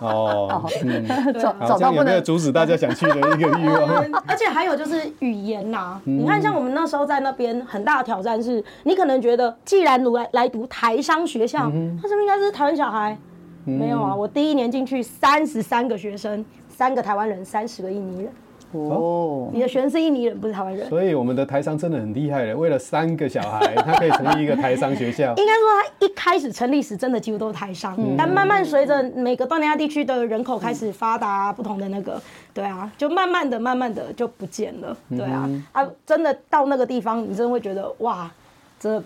[0.00, 4.04] 哦，嗯， 找找到不能阻止大家想去的一个欲望。
[4.26, 13.16] 而且还有就是语言呐，你看像我们那时候在那边很大的挑战是，你可能觉得既然来来读台商学校，他是不是应该是台湾小孩？
[13.64, 18.32] 没有啊，我第一年进去三十三个学生，三个台湾人，三十个印尼人。
[18.78, 20.88] 哦，你的学生是印尼人，不是台湾人。
[20.88, 25.34] 所以我们的台商真的很厉害的，为了三个小孩，他可以成立一个台商学校。
[25.38, 32.20] 应该说，他一开始成立时真的几乎都是台商，嗯、但慢慢随着每个东南亚地区的人口开始发达，不同的那个，
[32.52, 34.96] 对啊，就慢慢的、慢慢的就不见了。
[35.10, 38.30] 对啊，嗯、啊，真的到那个地方，你真的会觉得哇，
[38.78, 39.02] 这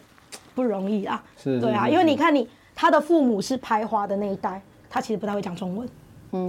[0.55, 1.23] 不容易啊。
[1.37, 5.89] 是，对啊，因为你看你他的父母是排华的那一代，他其实不太会讲中文。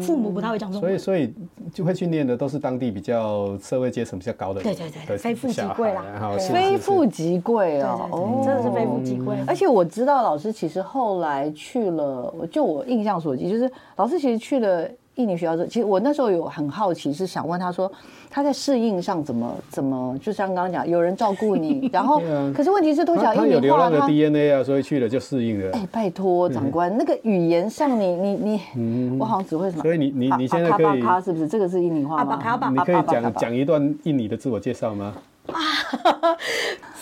[0.01, 1.33] 父母不太会讲中文，所以所以
[1.73, 6.03] 就会去念的都是当地比较社会阶层比较高的人，对对对，非富即贵啦，
[6.37, 9.37] 非富即贵哦，真的是非富即贵。
[9.47, 14.89] 而且我知道老师其实后来去了，就我印象所及，就是老师其实去了。
[15.19, 17.91] 印尼学校，其实我那时候有很好奇，是想问他说
[18.29, 22.21] 他在适应上怎么怎么，就像刚刚讲，有人照顾你， 然后
[22.55, 25.71] 可是问题是都讲印尼话，他有流浪的 DNA 啊，所以去了就适应了。
[25.73, 29.83] 哎，拜托长官，那个语言上你你你，我好像只会什么？
[29.83, 32.39] 所以你你你现在可以，是不是这个是印尼话吗？
[32.71, 35.13] 你可以讲讲一段印尼的自我介绍吗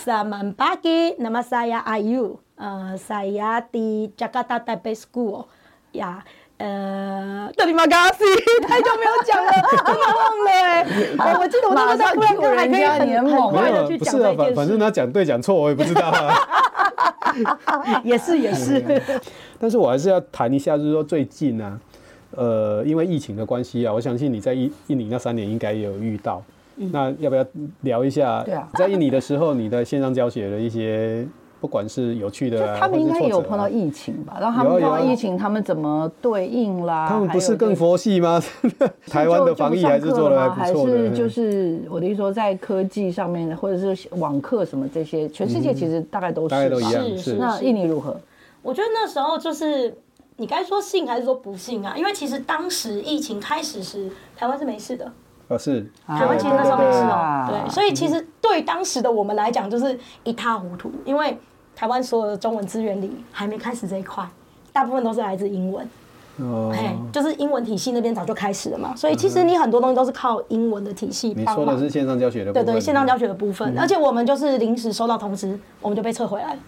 [0.04, 2.38] ？Selamat pagi, nama saya Ayu.
[2.56, 5.44] 呃，saya di Jakarta Taipei School
[5.92, 6.24] 呀。
[6.58, 8.18] 呃，德里马嘎西
[8.66, 9.52] 太久没有讲了，
[9.86, 10.50] 真的忘了
[11.24, 11.36] 哎。
[11.38, 14.36] 我记得我那时候在布兰克还可以很很快的去讲这件事。
[14.36, 16.34] 反反正他讲对讲错，我也不知道啊。
[18.02, 18.82] 也 是也是。
[19.60, 21.80] 但是我还是要谈一下，就是说最近呢，
[22.32, 26.42] 呃，因为疫情的关系啊，我相信你在印印尼那三年应该也有遇到。
[26.74, 27.44] 那要不要
[27.82, 28.42] 聊一下？
[28.44, 31.24] 对啊，在印尼的时候，你的线上教学的一些。
[31.60, 34.36] 不管是有趣的、啊，他们应该也有碰到疫情吧？
[34.40, 37.08] 然后他们碰到疫情，他们怎么对应啦？
[37.08, 38.40] 他们不是更佛系吗？
[39.08, 40.96] 台湾的防疫还是做的还不错的。
[40.96, 47.18] 还是就是我的意思说，在科技上面，或者是网课什么这些，全世界其实大概都是，大概都一样。
[47.18, 48.16] 是那印尼如何？
[48.62, 49.92] 我觉得那时候就是
[50.36, 51.94] 你该说信还是说不信啊？
[51.96, 55.10] 因为其实当时疫情开始时，台湾是没事的。
[55.48, 57.46] 呃，是台湾其实那时候没事哦。
[57.48, 61.36] 对，所以其实对当时的我们来讲，就是一塌糊涂，因为。
[61.80, 64.28] 台湾所有的中文资源里还没开始这一块，
[64.72, 65.88] 大部分都是来自英文。
[66.38, 71.32] 哦，哎，就是英文体系那边早就开始了嘛，所以其实你很多东西都是靠英文的体系。
[71.36, 72.66] 你说的是线上教学的部分？
[72.66, 76.58] 对对，线上教学的部分，而且我们就是临时收到通知，我们就被撤回来了。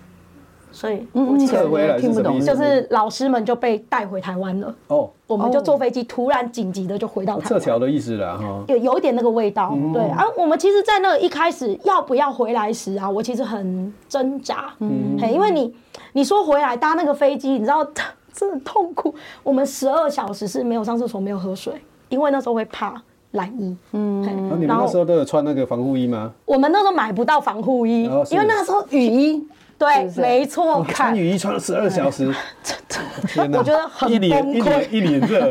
[0.73, 1.07] 所以，
[1.47, 4.75] 撤回来听不懂，就是老师们就被带回台湾了。
[4.87, 7.49] 哦，我们就坐飞机，突然紧急的就回到台湾。
[7.49, 9.77] 撤侨的意思了哈，有有一点那个味道。
[9.93, 14.73] 对啊，我们其实，在那个一开始要不要回来时啊，我其实很挣扎。
[14.79, 15.75] 嗯，因为你
[16.13, 17.85] 你说回来搭那个飞机，你知道
[18.33, 19.15] 真的痛苦。
[19.43, 21.75] 我们十二小时是没有上厕所，没有喝水，
[22.09, 22.95] 因为那时候会怕
[23.33, 23.77] 蓝衣。
[23.93, 26.33] 嗯，那你们那时候都有穿那个防护衣吗？
[26.45, 29.45] 我们那时候买不到防护衣，因为那时候雨衣。
[29.81, 31.17] 对，是没错，穿看。
[31.17, 32.27] 雨衣穿了十二小时，
[33.51, 35.51] 我觉得很一脸一崩溃一脸热，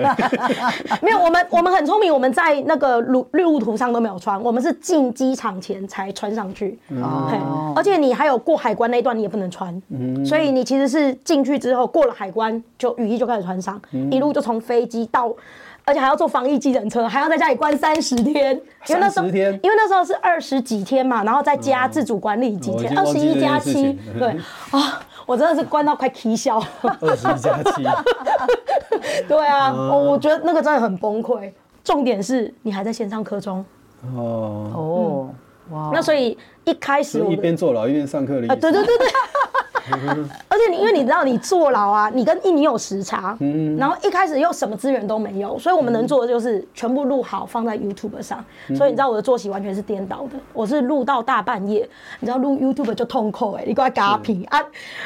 [1.01, 6.77] 没有，我们我们很聪明，我们在那个路路途上都没有穿，我们是进机场前才穿上去。
[7.01, 9.81] 哦而且你还有过海关那一段，你也不能穿。
[10.23, 15.33] 所以你其实是进去之后过了海关，就雨衣就开始穿上，一路就从飞机到。
[15.89, 18.55] 而且还要坐防疫计程车，还要在家里关三十天，
[18.87, 19.51] 因为那时候天？
[19.63, 24.27] 因为那时候是二十几天嘛，然后再加自主管理几天，二十一加七，对
[24.69, 26.61] 啊，我真的是关到快啼笑。
[26.83, 27.83] 二十一加七，
[29.27, 31.51] 对啊，我我觉得那个真的很崩溃。
[31.83, 33.65] 重点是你还在线上课中，
[34.15, 35.29] 哦，哦，
[35.71, 38.53] 哇，那所以一开始我一边坐牢一边上课的意思。
[38.53, 39.07] 啊，对对对对。
[40.47, 43.75] 而且你因为你知道你坐牢啊，你跟印尼有时差，嗯。
[43.75, 48.43] 然后一开始又什么资源都没有，所以我们能做的就是全部录好放在 YouTube 上。
[48.75, 54.63] 所以你知道我的作息完全是颠倒的，我是录到大半夜，你知道录 YouTube 就痛苦哎，你给我嘎皮啊，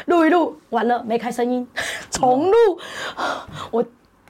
[0.07, 1.65] 录一录完了没开声音，
[2.11, 2.53] 重录，
[3.71, 3.85] 我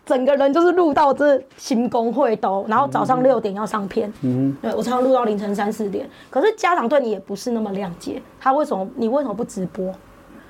[0.05, 6.09] 整个人就是录到这行工会都，然后早上六点要上片，嗯，对我常常录到凌晨三四点。
[6.29, 9.93] 可是家长对你也不是那么谅解，他为什么你为什么不直播？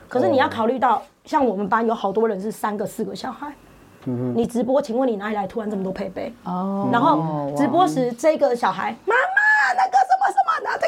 [0.09, 3.53] 可是你要考虑到，像我们班有好多人是三个、四个小孩，
[4.05, 5.47] 嗯你直播，请问你哪里来？
[5.47, 6.33] 突然这么多配备？
[6.43, 6.89] 哦。
[6.91, 10.87] 然后直播时这个小孩，妈妈那个什么什么，拿这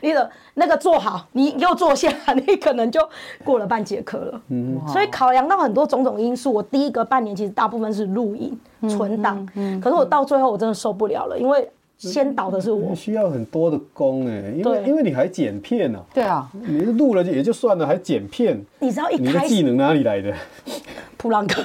[0.00, 3.00] 你的那个做好，你又坐下，你可能就
[3.44, 4.42] 过了半节课了。
[4.48, 8.58] 嗯所以考量到很多种种因素，我第一个半年其实大部分是录影
[8.88, 9.46] 存档，
[9.80, 12.94] 可是我到最后我真的受不了了，因为先导的是我你。
[12.94, 20.34] 需要很多的功哎，因为因为你还剪片呢，对啊，你录了也就算了，还剪片，你知道一你的开始技能哪里来的？
[21.20, 21.62] 普朗克。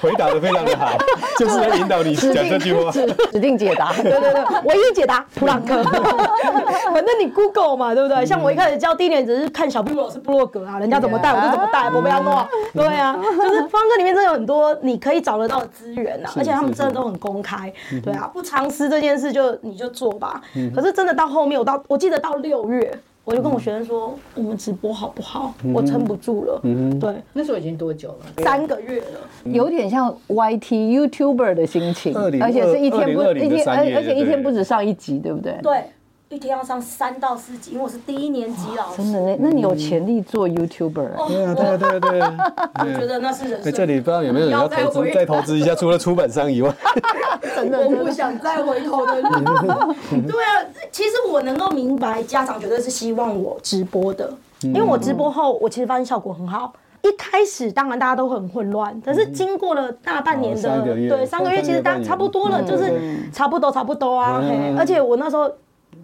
[0.00, 0.96] 回答的非常的好，
[1.38, 2.90] 就是在引导你讲这句话。
[2.90, 5.82] 指指定解答，对对对，唯一解答普朗克。
[5.84, 8.24] 反正你 Google 嘛，对不对？
[8.24, 12.34] 像我一开始教第一年只是看小布老师布洛格啊，人家怎么带我就怎么带，不被他弄。
[12.74, 17.72] 对啊，就是方哥里面真的有很多你可以找得到的资源啊，而且他们真的都很公开。
[18.02, 20.40] 对啊，不藏私这件事就你就做吧。
[20.74, 22.98] 可是真的到后面，我到我记得到六月。
[23.28, 25.52] 我就跟我学生说，我们直播好不好？
[25.74, 26.62] 我撑不住了。
[26.98, 28.42] 对，那时候已经多久了？
[28.42, 29.20] 三个月了。
[29.44, 35.54] 有点像 YT YouTuber 的心情，而且是一天不2020一天，的3月而而且一天不止上一集，对不对？
[35.62, 35.82] 对，
[36.30, 39.02] 一天要上三到四集，因为我是第一年级老师。
[39.02, 40.92] 真的，那那你有潜力做 YouTuber？
[41.26, 42.52] 对啊，对啊，对啊，对啊。
[42.80, 43.72] 我觉得那是人哎，生。
[43.72, 46.70] 这里不知道有没有人要投资，再再投资一下， 除了出版商以外。
[47.56, 48.04] 真的，我。
[48.04, 49.30] 不想再回头的路。
[49.30, 50.60] 对啊，
[50.92, 56.74] 其实我能够明白，家长绝对是希望我直播的，因为我直播后，我其实发现效果很好。
[57.00, 62.92] 一开始当然大家都很混乱，可是经过了大半年的，对三个月，其实大差不多了，就是
[63.32, 64.42] 差不多差不多啊。
[64.46, 65.50] 嘿而且我那时候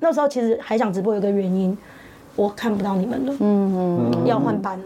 [0.00, 1.76] 那时候其实还想直播，有一个原因。
[2.36, 4.84] 我看不到你们了，嗯嗯，要换班了，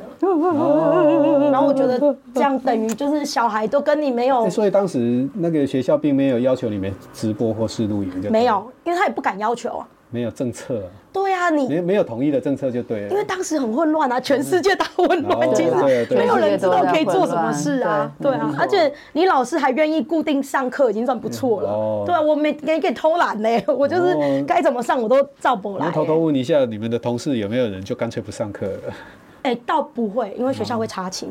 [1.50, 1.98] 然后我觉得
[2.34, 9.88] 这样等于就是小孩都跟你没有欸所以当时那个学校并没有要求你们直播或是录影，就没有，因为他也不敢要求啊。
[10.10, 13.08] 没有政策啊，对啊，你没没有统一的政策就对了。
[13.10, 18.10] 因为当时很混乱啊，全世界大混乱，哦其实没有人知道可以做什么事啊。
[18.20, 22.06] 对对啊，而且你老师还愿意固定上课，已经算不错哦了。
[22.06, 25.90] 对啊，我没给给偷懒呢， 我就是哦该怎么上我都照不来我。
[25.90, 28.94] 偷偷问一下，你们的同事有没有人就干脆不上课了？
[29.42, 31.28] 哎，倒不会，因为学校会查勤。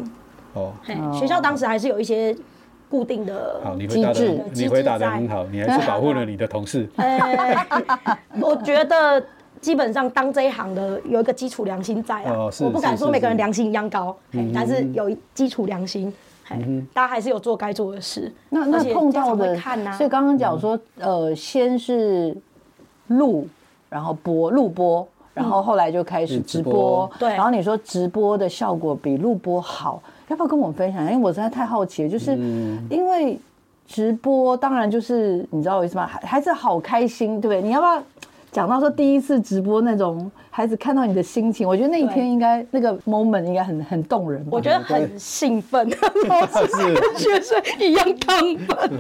[0.54, 2.36] 哦，嘿学校当时还是有一些
[2.90, 6.88] 固定的好，你回答机制的你回答的很好，你还是保护了你的同事。
[6.98, 7.68] 哎，
[8.42, 9.24] 我觉得
[9.60, 16.14] 基本上当这一行的有一个基础良心在啊，哦我不敢说每个人良心一样高，嘿但是有基础良心，
[16.46, 16.58] 嘿
[16.94, 18.32] 大家还是有做该做的事。
[18.50, 22.36] 那那碰到的，看啊所以刚刚讲说，呃，先是
[23.08, 23.48] 录，
[23.90, 27.12] 然后播录播，然后后来就开始直播直播。
[27.20, 31.04] 对然后你说直播的效果比录播好，要不要跟我们分享？
[31.06, 32.36] 因为我实在太好奇了，就是
[32.90, 33.40] 因为
[33.88, 36.06] 直播当然就是你知道我意思吗？
[36.06, 37.62] 孩孩子好开心，对不对？
[37.62, 38.04] 你要不要
[38.52, 41.68] 讲到说第一次直播那种孩子看到你的心情？
[41.68, 44.50] 我觉得那一天应该那个 moment 应该很很动人吧。
[44.52, 48.92] 我觉得很兴奋，老师跟学生一样亢奋，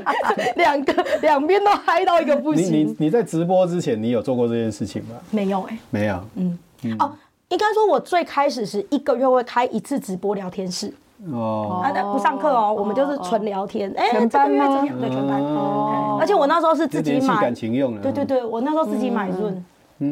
[0.56, 2.96] 两个两边都嗨到一个不你你行。
[2.98, 5.16] 你在直播之前，你有做过这件事情吗？
[5.30, 6.20] 没有哎，没有。
[6.36, 6.58] 嗯
[6.98, 7.12] 哦，
[7.52, 10.92] 应该说我最开始是一个月会开一次直播聊天室。
[11.30, 13.92] 哦，啊，那不上课哦，我们就是纯聊天。
[13.94, 15.00] 哎，全班吗这个月怎么样？
[15.00, 15.40] 对，全班。
[15.42, 18.00] 哦而且我那时候是自己买感，情用了。
[18.00, 19.64] 对对对，我那时候自己买润，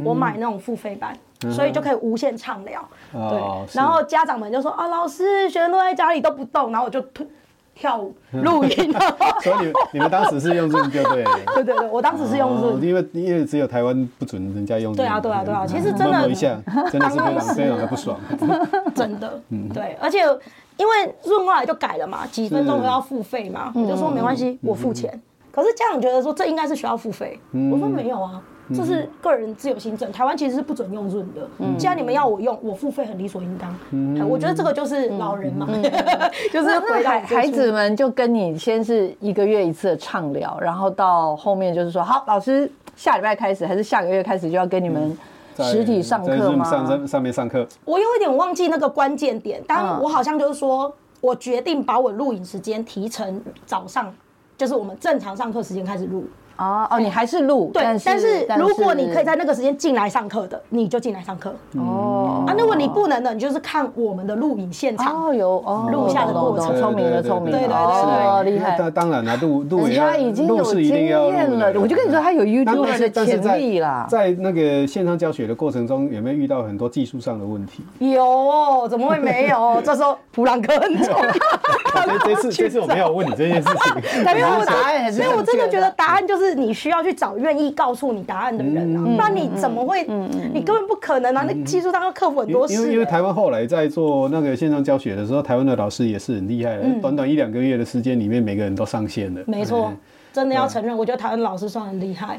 [0.05, 1.17] 我买那种付费版，
[1.51, 2.81] 所以就可以无限畅聊。
[3.13, 7.27] 哦对，然后家长们就说啊，老师，学生都在家里都不动，然后我就推
[7.81, 8.95] 跳舞、录音。
[9.43, 11.31] 所以你你们当时是用 Zoom 就对了。
[11.55, 14.95] 对对对，我当时是用 Zoom，因为因为只有台湾不准人家用。
[14.95, 16.61] 对啊对啊对啊，其实真的，一下
[16.93, 18.19] 真的是非常非常的不爽。
[18.95, 20.19] 真的，嗯对，而且
[20.77, 25.19] 因为 Zoom 后来就改了嘛，几分钟都要付费嘛，我就说没关系，我付钱。
[25.51, 27.41] 可是家长觉得说这应该是需要付费，
[27.73, 28.43] 我说没有啊。
[28.75, 31.49] 这是个人自由行政，台湾其实是不准用 Zoom 的。
[31.77, 34.29] 既然你们要我用，我付费很理所应当。
[34.29, 35.67] 我觉得这个就是老人嘛，
[36.53, 45.17] 就是回来孩子们就跟你先是一个月一次的畅聊，然后到后面就是说，好，老师下礼拜开始还是下个月开始就要跟你们
[45.59, 46.65] 实体上课吗？
[46.65, 47.67] 上上上面上课。
[47.85, 54.15] 我有一点忘记那个关键点，但我好像就是说我决定把我录影时间提成早上，
[54.57, 56.25] 就是我们正常上课时间开始录。
[56.57, 61.55] 哦哦，你还是录对，但是如果你可以在那个时间进来上课的，你就进来上课。
[61.79, 65.29] 哦，啊，如果你不能的，你就是看我们的录影现场。
[65.29, 68.77] 哦，有哦，录下的过程，聪明的聪明，对对对，厉害。
[68.79, 74.07] 那当然了，录录也他已经有经验了，我就跟你说，他有 YouTube 的潜力啦。
[74.11, 77.83] 在那个线上教学的过程中，有没有遇到很多技术上的问题？
[78.01, 79.81] 有，怎么会没有？
[79.83, 81.31] 这时候普朗克很重要。
[82.25, 83.69] 这次这次我没有问你这件事
[84.13, 86.40] 情，没有答案，没有，我真的觉得答案就是。
[86.55, 90.05] 你需要去找愿意告诉你答案的人啊，那你怎么会？
[90.53, 91.45] 你根本不可能啊！
[91.47, 92.75] 那技术上要克服很多事。
[92.75, 99.43] 因为因为台湾后来在做那个线上教学的时候，台湾的老师也是很厉害的，短短一两个月的时间里面，每个人都上线了。
[99.47, 99.93] 没错，
[100.33, 102.39] 真的要承认，我觉得台湾老师算很厉害。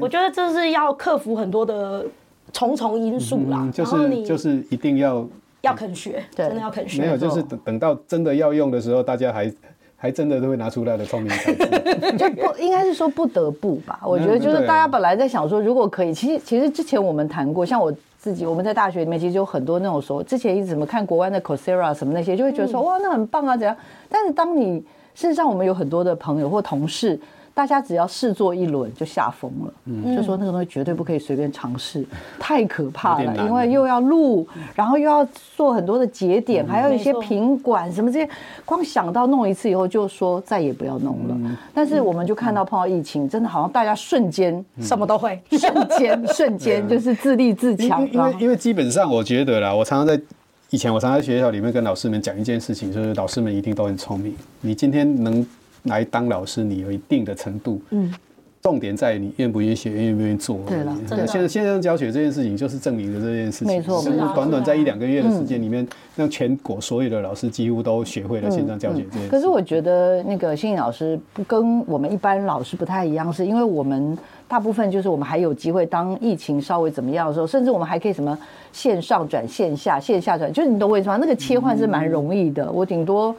[0.00, 2.04] 我觉得这是要克服很多的
[2.52, 3.68] 重重因素啦。
[3.72, 5.26] 就是你就是一定要
[5.62, 7.02] 要肯学，真的要肯学。
[7.02, 9.52] 没有，就是等等到真的要用的时候，大家还。
[10.00, 11.66] 还真的都会拿出来的聪明才智，
[12.16, 13.98] 就不应该是说不得不吧？
[14.04, 23.76] 我觉得就是大家本来在想说，如果可以，其实其实之前我们谈过，像我自己，我们在大学里面其实有很多那种说，之前一直怎么看国外的 Coursera 什么那些，就会觉得说哇，那很棒啊，怎样？
[24.08, 24.78] 但是当你
[25.16, 27.18] 事实上，我们有很多的朋友或同事。
[27.58, 32.06] 大家只要试做一轮就吓疯了，嗯、就说那个东西绝对不可以随便尝试，
[32.38, 38.30] 太可怕了，因为又要录，然后又要做很多的节点，嗯、还有一些品管什么这些，
[38.64, 41.34] 光想到弄一次以后就说再也不要弄了。
[41.34, 48.08] 嗯、但是我们就看到碰到疫情，真的好像大家瞬间什么都会，瞬间 瞬间就是自立自强。
[48.12, 50.22] 因为因为基本上我觉得啦，我常常在
[50.70, 55.44] 以前我常常在学校里面跟老师们讲一件事情，就是老师们一定都很聪明，你今天能。
[55.84, 57.80] 来当老师，你有一定的程度。
[57.90, 58.12] 嗯，
[58.60, 60.58] 重点在你愿不愿意学，愿不愿意做。
[60.66, 60.94] 对了，
[61.26, 63.68] 现在线上教学这件事情就是证明了这件事情。
[63.68, 65.86] 没错，就是短短在一两个月的时间里面，
[66.16, 69.28] 让全国所有的老师几乎都学会了线上教学这件事。
[69.28, 78.36] 可是我觉得那个新颖老师不跟我们一般老师不太一样，是因为我们大部分就是我们还有机会，当疫情稍微怎么样的时候，甚至我们还可以什么
[78.72, 81.16] 线上转线下，线下转，就是你懂我意思吗？
[81.16, 82.70] 那个切换是蛮容易的。
[82.70, 83.34] 我顶多。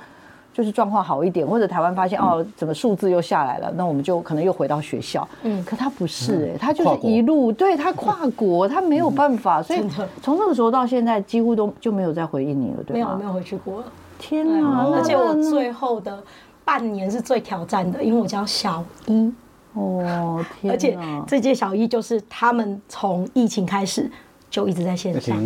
[0.51, 3.71] 就是状况好一点，或者台湾发现哦，怎么数字又下来了？
[3.77, 5.25] 那我们就可能又回到学校。
[5.43, 9.79] 嗯，可他不是哎，他就是一路对他跨国，他没有办法，所以
[10.21, 13.07] 从那个时候到现在，几乎都就没有再回应你了，对吗？
[13.07, 13.83] 没有，没有回去过。
[14.17, 14.85] 天哪！
[14.91, 16.21] 而且我最后的
[16.65, 19.31] 半年是最挑战的，因为我教小一。
[19.73, 20.73] 哦，天！
[20.73, 24.11] 而且这届小一就是他们从疫情开始
[24.49, 25.37] 就一直在线上，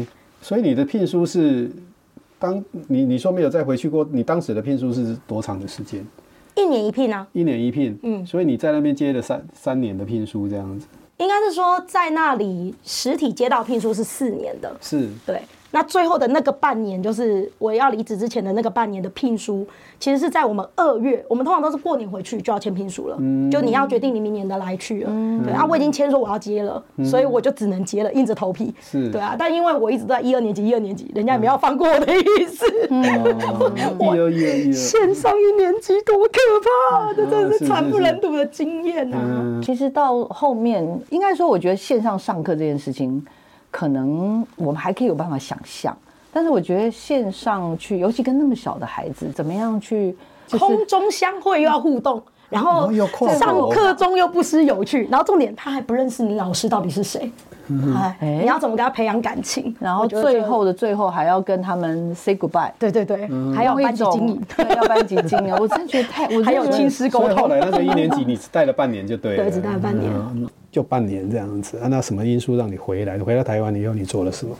[0.41, 1.69] 所以你的聘书是。
[2.43, 6.05] 当你你说没有再回去过，你当时的聘书是多长的时间？
[6.55, 10.85] 一年一聘啊，一年一聘，嗯，所以你在那边接了三三年的聘书这样子。
[11.19, 15.41] 应该是说在那里实体接到聘书是四年的，是对。
[15.75, 19.65] 那最后的那个半年，就是我要离职之前的那个半年的聘书，
[19.99, 36.39] 其实是在我们二月，我们通常都是过年回去就要签聘书了，嗯，就你要决定你明年的来去了，嗯，对啊，我已经签说我要接了，所以我就只能接了，硬着头皮，是，对啊，但因为我一直都在一二年级，一二年级，人家也没有放过我的意思， 一二一二，线上一年级多可
[36.91, 39.59] 怕，这真的是惨不忍睹的经验啊。
[39.63, 43.25] 其实到后面，应该说，我觉得线上上课这件事情。
[43.73, 45.97] 可能我们还可以有办法想象，
[46.31, 50.15] 但是我觉得线上去，尤其跟那么小的孩子，怎么样去
[50.51, 52.91] 空中相会又要互动，然后
[53.39, 57.31] 上课中又不失有趣，然后重点他还不认识你老师到底是谁，
[57.95, 59.75] 哎，你要怎么跟他培养感情？
[59.79, 67.35] 然后最后的最后还要跟他们 say goodbye，对对对，还要班级经营，要班级经营， 我真的觉得太，我还有亲师沟通。
[67.35, 70.11] 后来那个一年级你带了半年就对了，对，只带了半年。
[70.73, 71.87] 就半年这样子啊？
[71.87, 73.19] 那什么因素让你回来？
[73.19, 74.55] 回到台湾以后，你做了什么？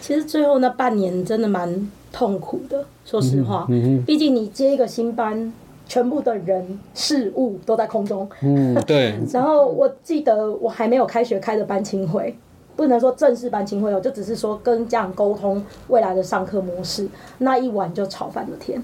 [0.00, 3.66] 其实最后那半年真的蛮痛苦的，说实话。
[3.68, 5.52] 嗯，毕竟你接一个新班，
[5.88, 8.28] 全部的人事物都在空中。
[8.42, 9.18] 嗯，对。
[9.32, 12.32] 然后我记得我还没有开学开的班亲会，
[12.76, 17.08] 不能说正式班亲会哦，就只是说跟家长沟通未来的上课模式。
[17.38, 18.80] 那一晚就吵翻了天。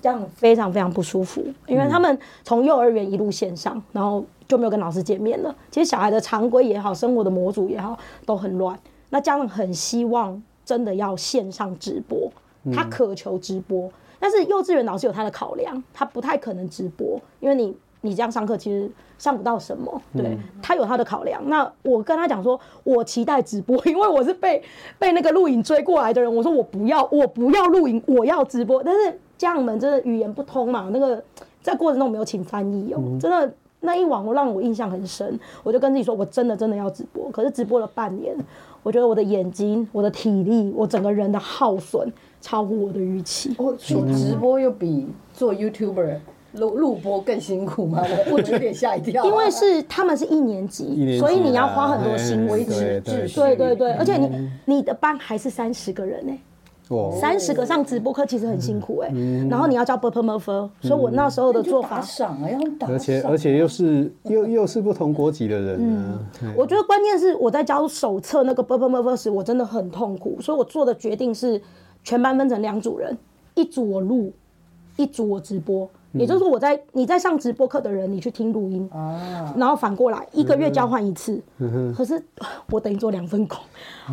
[0.00, 5.54] 家长非常非常不舒服，因为他们从幼儿园一路线上，然后就没有跟老师见面了。
[5.70, 8.78] 其实小孩的常规也好，生活的模组也好，都很乱。
[9.10, 12.30] 那家长很希望真的要线上直播，
[12.72, 21.42] 他渴求直播，但是幼稚园老师有他的考量，他不太可能直播，因为你你这样上课其实上不到什么，对，他有他的考量。
[21.48, 24.62] 那我跟他讲说，我期待直播， 因为我是被
[24.98, 29.20] 被那个录影追过来的人，我说我不要，我不要录影，我要直播，但是。
[29.40, 30.90] 家长们真的语言不通嘛？
[30.92, 31.24] 那个
[31.62, 35.40] 在过程中没有请翻译哦，真的那一晚我让我印象很深。
[35.62, 37.30] 我就跟自己说，我真的真的要直播。
[37.30, 38.36] 可是直播了半年，
[38.82, 42.12] 我觉得我的眼睛、我的体力、我整个人的耗损
[42.42, 43.54] 超乎我的预期。
[43.56, 46.16] 哦，做直播又比做 YouTuber
[46.56, 48.04] 录录播更辛苦吗？
[48.26, 49.24] 我 我有点吓一跳。
[49.24, 53.40] 因为是他们是一年级，所以你要花很多心维持对秩序。
[53.40, 56.40] 对对对，而且你你的班还是三十个人呢、欸。
[57.20, 59.08] 三十个上直播课其实很辛苦哎，
[59.48, 62.02] 然后你要教 bubble mother，所以我那时候的做法，
[62.88, 66.18] 而且而且又是又又是不同国籍的人嗯。
[66.56, 71.62] 我觉得关键是我在教手册那个 bubble mother 时，我真的很痛苦，所以我做的决定是
[72.02, 73.16] 全班分成两组人，
[73.54, 74.32] 一组我录，
[74.96, 75.88] 一组我直播。
[76.12, 78.88] 也就是说，我在你在上直播课的人，你去听录音，
[79.56, 81.40] 然后反过来一个月交换一次。
[81.96, 82.22] 可是
[82.70, 83.58] 我等于做两份工，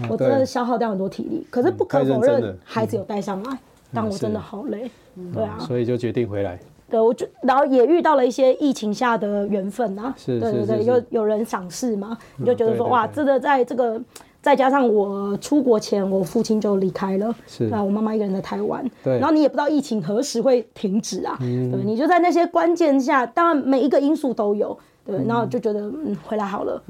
[0.09, 1.45] 我真的消耗掉很多体力。
[1.49, 3.57] 可是不可否认，孩子有带上来，
[3.93, 4.89] 但我真的好累。
[5.33, 6.59] 对啊，所以就决定回来。
[6.89, 10.13] 对，我就然后也遇到了一些疫情下的缘分啊。
[10.17, 14.01] 是，对对对，有有人赏识嘛，你就觉得说哇，真的在这个。
[14.47, 17.65] 再加上我出国前，我父亲就离开了，是。
[17.65, 26.81] 啊，我妈妈一个人在台湾，对，然后你也不知道疫情何时会停止啊，嗯、对，你就在那些关键下，当然每一个因素都有，对，然后就觉得嗯，回来好了。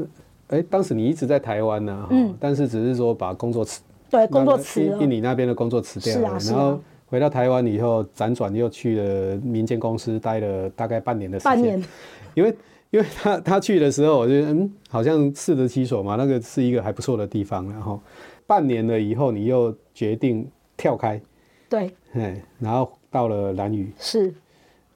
[0.70, 3.82] 当时你一直在台湾呢、啊，嗯，但是只是说把工作辞，
[4.12, 11.84] 对，工作辞了，印尼那边的工作辞掉了，是啊，然后回到台湾以后，辗转又去了民间公司待了大概半年的时间，半年，
[12.36, 12.56] 因为。
[12.90, 17.70] 因为他他去的时候，我觉得嗯，好像适得其所嘛，那个是一个还不错的地方。
[17.70, 18.00] 然后
[18.46, 21.22] 半年了以后，你又决定跳开，
[21.70, 21.92] 对，
[22.60, 24.34] 然后到了蓝屿，是，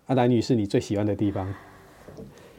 [0.08, 1.54] 啊，蓝屿是你最喜欢的地方，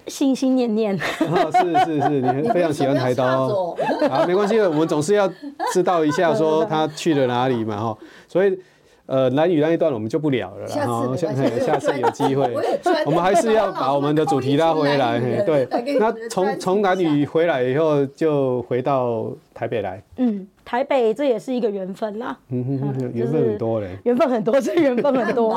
[0.07, 3.75] 心心念念，哦，是是是，你非常喜欢台刀。
[4.11, 5.27] 好，没关系，我们总是要
[5.73, 8.59] 知道一下说他去了哪里嘛，哈，所以。
[9.07, 12.49] 呃，兰屿那一段我们就不聊了，然后下 下次有机会，
[13.05, 15.21] 我们还是要把我们的主题拉回来。
[15.45, 15.67] 对，
[15.99, 20.03] 那从从兰屿回来以后，就回到台北来。
[20.17, 22.39] 嗯，台北这也是一个缘分啦。
[22.51, 23.89] 嗯哼， 缘分很多嘞。
[24.05, 25.53] 缘分很多，这缘分很多。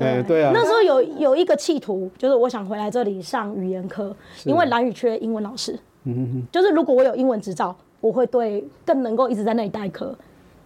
[0.00, 0.50] 哎，对啊。
[0.54, 4.14] 那时候有有一个企图，就是我想回来这里上语言科，
[4.44, 5.78] 因为兰屿缺英文老师。
[6.04, 10.16] 嗯哼，就是如果我有英文执照，我会对更能够一直在那里代课。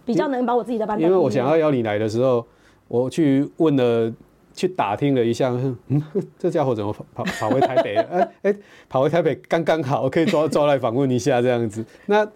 [0.05, 2.45] 比较能把我自己的班，因为我想要邀你来的时候，
[2.87, 4.13] 我去问了，
[4.53, 5.49] 去打听了一下，
[5.87, 6.03] 嗯，
[6.37, 8.03] 这家伙怎么跑跑跑回台北了？
[8.03, 8.57] 哎 哎、欸，
[8.89, 11.85] 跑回台北刚刚好，可以抓抓来访问一下这样子。
[12.07, 12.27] 那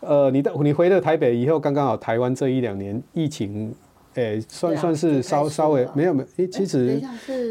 [0.00, 3.74] 呃，你到你回了台北以后，刚刚好台湾这一两年疫情。
[4.16, 7.00] 哎，算算是稍稍微没有没有，其实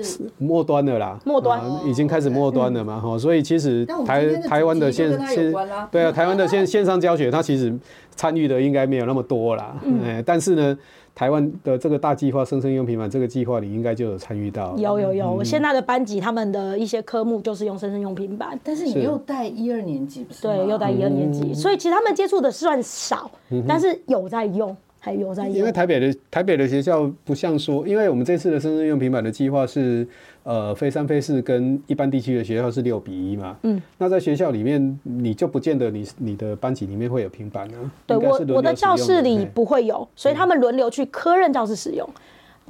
[0.03, 5.53] 是末端的啦，末端已经开始末端了嘛哈，所以其实台台湾的线线
[5.91, 7.73] 对啊，台湾的线线上教学，它其实
[8.15, 10.77] 参与的应该没有那么多啦，哎，但是呢，
[11.13, 14.75] 台湾的这个大计划生生用平板这个计划，你应该就有参与到。
[14.75, 20.41] 有有有，我现在的班级他们的一些科目就是用生生用平板，但是你又带一二年级不是？
[20.41, 23.29] 对，又带一二年级，所以其实他们接触的算少，
[23.67, 24.75] 但是有在用。
[25.05, 30.07] 还有在，因为台北的台北的学校不像说，因为我们这次的生日用平板的计划是，
[30.41, 33.55] 呃，非三非四跟一般地区的学校是六比一嘛。
[33.61, 33.79] 嗯。
[33.99, 37.91] 那在学校里面，你就不见得你你的班级里面会有平板啊。
[38.07, 42.09] 对，我我的教室里不会有，所以他们轮流去科任教室使用。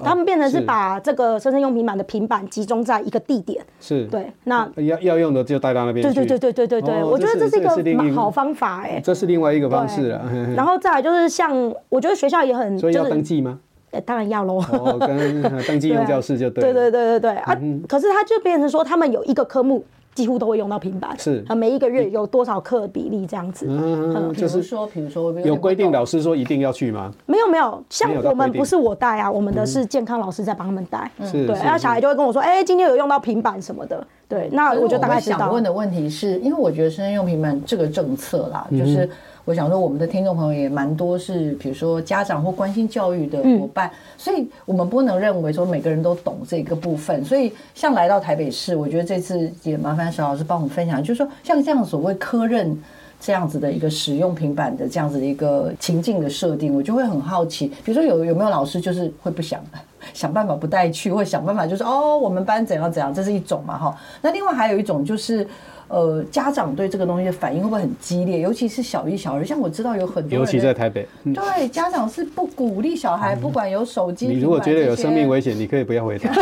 [0.03, 4.31] 他们变成是把这个生生用平板的平板集中在一个地点，是对。
[4.43, 6.13] 那要要用的就带到那边去。
[6.13, 8.99] 对对对对对对对，我觉得这是一个好方法哎。
[9.03, 10.21] 这是另外一个方式了。
[10.55, 13.59] 然后再来就是像，我觉得学校也很，所以要登记吗？
[13.91, 14.61] 哎，当然要喽。
[14.71, 16.61] 哦，跟 登记用教室就对。
[16.63, 17.57] 对对对对对啊！
[17.87, 19.85] 可是他就变成说，他们有一个科目。
[20.15, 23.67] 几乎都会用到平板，是啊，每一个月有多少课比例这样子？
[23.69, 27.11] 嗯，就是说，比如说有规定，老师说一定要去吗？
[27.25, 31.11] 没有没有，像我们不是我带啊，我们的是健康老师在帮他们带。
[31.25, 34.07] 是，对，然后小孩就会跟我说，哎，今天有用到平板什么的。
[34.27, 39.07] 对，那我就大概想问的问题是，因为我觉得生生用平板这个政策啦，就是。
[39.45, 47.23] 我想说，我们的听众朋友也蛮多，是比如说家长或关心教育的伙伴，所以我们不能认为说每个人都懂这个部分。
[47.23, 52.75] 所以，像来到台北市，我觉得这次也麻烦沈老师帮我们分享，就是说像这样所谓科任
[53.19, 59.63] 这样子的一个使用平板的这样子的一个情境的设定，我就会很好奇，比如说有有没有老师就是会不想
[60.11, 63.95] 想办法不带去，或想办法就是哦，我们班怎样怎样，这是一种嘛哈。
[64.23, 65.47] 那另外还有一种就是。
[65.87, 68.39] 呃，家长对这个东西的反应会不会很激烈？
[68.39, 74.27] 尤其是小一、小二，像我知道有很多，尤其在台北，嗯、对家长是不鼓励小孩，不管有手机。
[74.27, 76.31] 你如果觉得有生命危险，你可以不要回答。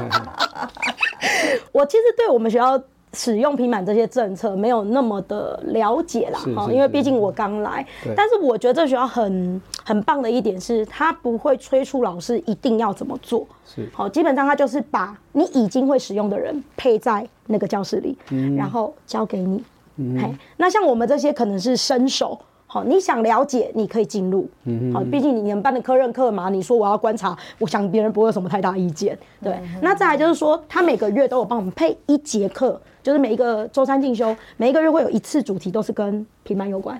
[1.72, 2.82] 我其实对我们学校。
[3.12, 7.84] 使用平板这些政策没有那么的了解啦，哈，因为毕竟我刚来。
[8.16, 13.46] 但是我觉得这学校很很棒的一点是，他不会催促老师一定要怎么做。
[13.66, 19.64] 是，好，基本上他就是把你已经会使用的人配在那个教室里，嗯、然后交给你。
[19.96, 22.38] 嗯、嘿，那像我们这些可能是伸手。
[22.72, 24.48] 好，你想了解，你可以进入。
[24.62, 29.18] 嗯，好，毕竟你们班的科任课嘛，你说我要观察，我想别人不会有什么太大意见。
[29.42, 36.96] 对，那再来就是说，他每个月都有帮我们配一节课，就是每一个周三进修，每一个月会有一次主题都是跟平板有关。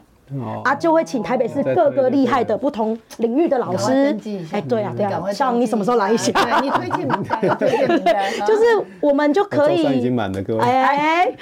[0.64, 4.16] 啊，就会请台北市各个厉害的不同领域的老师。
[4.52, 6.32] 哎，对啊，对啊，像你什么时候来一下？
[6.62, 8.16] 你推荐名单，推荐名单，
[8.46, 8.62] 就是
[9.00, 9.82] 我们就可以。
[9.98, 10.62] 已经满了，各位。
[10.62, 11.32] 哎，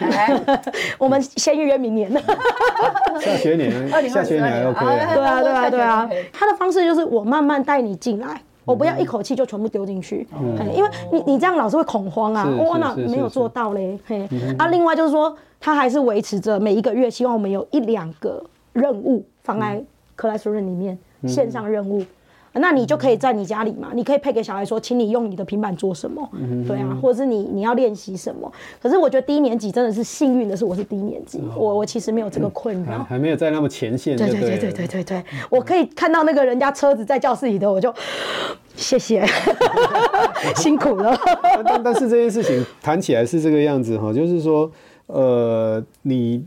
[0.99, 2.11] 我们先预约明年。
[3.21, 4.85] 下学年，下学年 OK。
[4.85, 6.09] 对啊，对啊，对啊。
[6.33, 10.27] 他的方式就是我慢慢带你进来，我不要一口气就全部丢进去，
[10.75, 12.45] 因为你你这样老师会恐慌啊。
[12.45, 13.99] 哇，那没有做到嘞。
[14.07, 14.27] 嘿，
[14.59, 18.43] 啊，另外就是说，他还是维持着每一个月，希望我们有一两个。
[18.79, 19.83] 任务放在
[20.17, 28.51] classroom 里面，嗯、线上任务，嗯、那你就可以在你家里嘛，嗯、你可以配给小孩说，请你用你的平板做什么，嗯、对啊，或者是你你要练习什么。
[28.81, 34.17] 可是我觉得低年级真的是幸运的是，我是低年级，哦、我我其实没有这个困扰，还没有在那么前线。
[34.17, 37.95] 对对对对对对对，我可以看到那个人家车子在教室里的，我就
[38.75, 39.25] 谢谢，
[40.57, 41.17] 辛苦了。
[41.65, 44.71] 但但是这件事情谈起来是这个样子哈，就是说，
[45.07, 46.45] 呃，你。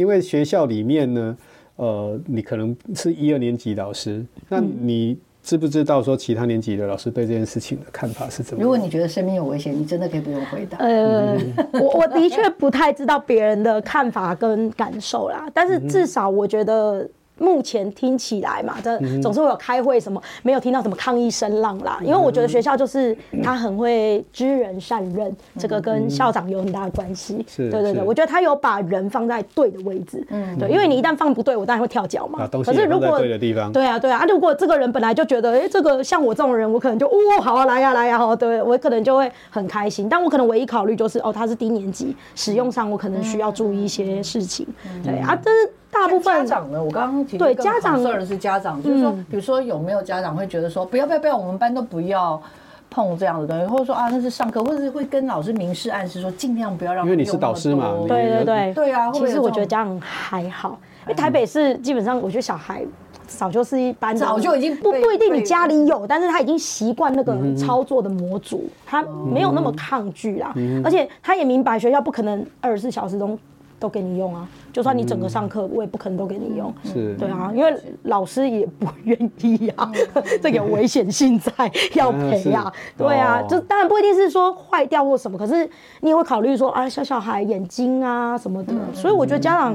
[0.00, 1.36] 因为学校里面呢，
[1.76, 8.64] 呃，你可能是一二年级老师，那你知不知道说其他年级的老师对这件事情的看法是怎么样？
[8.64, 10.78] 如果你觉得生命有危险，你真的可以不用回答。
[10.78, 11.38] 呃，
[11.74, 17.06] 我我的确不太知道别人的看法跟感受啦，但是至少我觉得。
[17.40, 21.98] 目前听起来嘛，这总是会有开会什么，没有听到什么抗议声浪啦。
[22.02, 27.44] 因为我觉得学校就是他很会知人善任，这个跟校长有很大的关系。
[27.48, 30.24] 是，对对对，我觉得他有把人放在对的位置。
[30.28, 32.46] 嗯，对，因为你一旦放不对，我当然会跳脚嘛。
[32.62, 40.08] 可是如果对的地方，对啊对啊，如果这个人本来就觉得，哎，这个像我这种人，我可能就哦，好啊，来呀来呀，好， 对我可能就会很开心。
[40.08, 44.66] 但我可能唯一考虑就是，哦，他是低年级，使用上我可能需要注意一些事情。
[45.02, 45.72] 对啊，但是。
[46.00, 52.40] 大部分家长呢，我刚刚提对家长的是家长，就是说，比如说有没有家长会觉得说，不要不要不要，我们班都不要
[52.88, 57.04] 碰这样的东西，或者说啊，那是上课，或者是会跟老师明示暗示说，尽量不要让。
[57.04, 59.12] 因为你是导师嘛，对对对对啊。
[59.12, 62.82] 其实我觉得家长还好，因为台北是基本上，我觉得小孩
[63.26, 73.38] 早就是一般，早就已经不不一定你家里有，但是他已经习惯那个操作的模组，他没有那么抗拒啦，而且他也明白学校不可能二十四小时都。
[73.80, 74.46] 都给你用啊！
[74.72, 76.72] 就算你整个上课，我也不可能都给你用。
[76.84, 79.90] 是，对啊，因为老师也不愿意啊，
[80.40, 81.50] 这个有危险性在，
[81.96, 82.70] 要赔啊。
[82.96, 85.68] 对啊，就当然不一定是说坏掉或什么，可是
[86.00, 88.74] 你也会考虑说啊，小小孩眼睛啊什么的。
[88.92, 89.74] 所以我觉得家长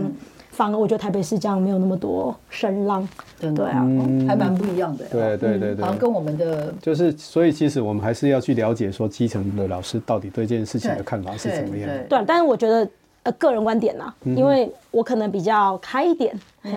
[0.52, 3.06] 反而我觉得台北市这样没有那么多声浪，
[3.40, 3.82] 对啊，
[4.28, 5.04] 还蛮不一样的。
[5.12, 11.90] 对对对对，好像跟我们的就是，所以其实我们还是要去了解说基层的老师到底对这件事情的看法是怎么样。
[12.08, 12.88] 对，但是我觉得。
[13.26, 16.32] 呃，个人观点啦，因为我可能比较开一点，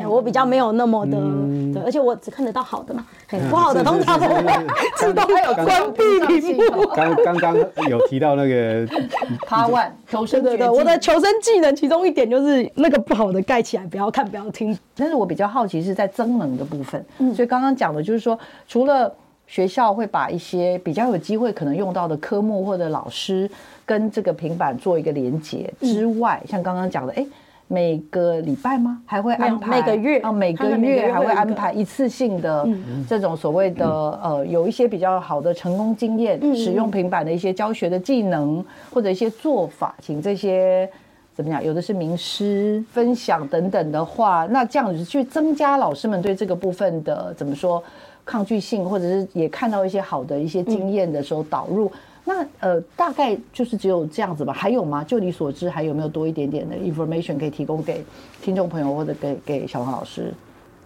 [0.08, 1.18] 我比较没有那么的，
[1.74, 3.04] 对，而且我只看得到好的嘛，
[3.50, 4.18] 不好的通常
[4.96, 6.86] 自动有关闭屏幕。
[6.96, 7.54] 刚刚刚
[7.90, 8.86] 有提到那个
[9.46, 14.76] Part One 求生，对对，我的求生技能其中一点就是那个不好的盖起来，不要看，不要听。
[14.96, 19.14] 但是我比较好奇是在增能的部分，所以刚刚讲的就是说，除了
[19.48, 23.50] 学校会把一些比较有机会可能用到的科目或者老师。
[23.88, 27.26] 跟这个平板做一个连接之外，像刚刚讲的，哎，
[27.68, 29.00] 每个礼拜吗？
[29.06, 32.68] 还会安排每个月啊，每个月还会安排一次性的
[33.08, 33.88] 这种所谓的
[34.22, 40.86] 呃，有一些比较好的成功经验，使用平板的一些教学的技能或者一些做法，请这些
[41.34, 41.64] 怎么样？
[41.64, 47.82] 有的是名师分享等等的话，那这样子去增加老师们对这个部分的怎么说
[48.28, 51.90] 抗拒性，或者是也看到一些好的一些经验的时候导入。
[52.26, 54.52] 那呃，大概就是只有这样子吧？
[54.52, 55.02] 还有吗？
[55.02, 58.04] 就你所知，还有没有多一点点的 information 可以提供给
[58.42, 60.30] 听众朋友或者给给小黄老师？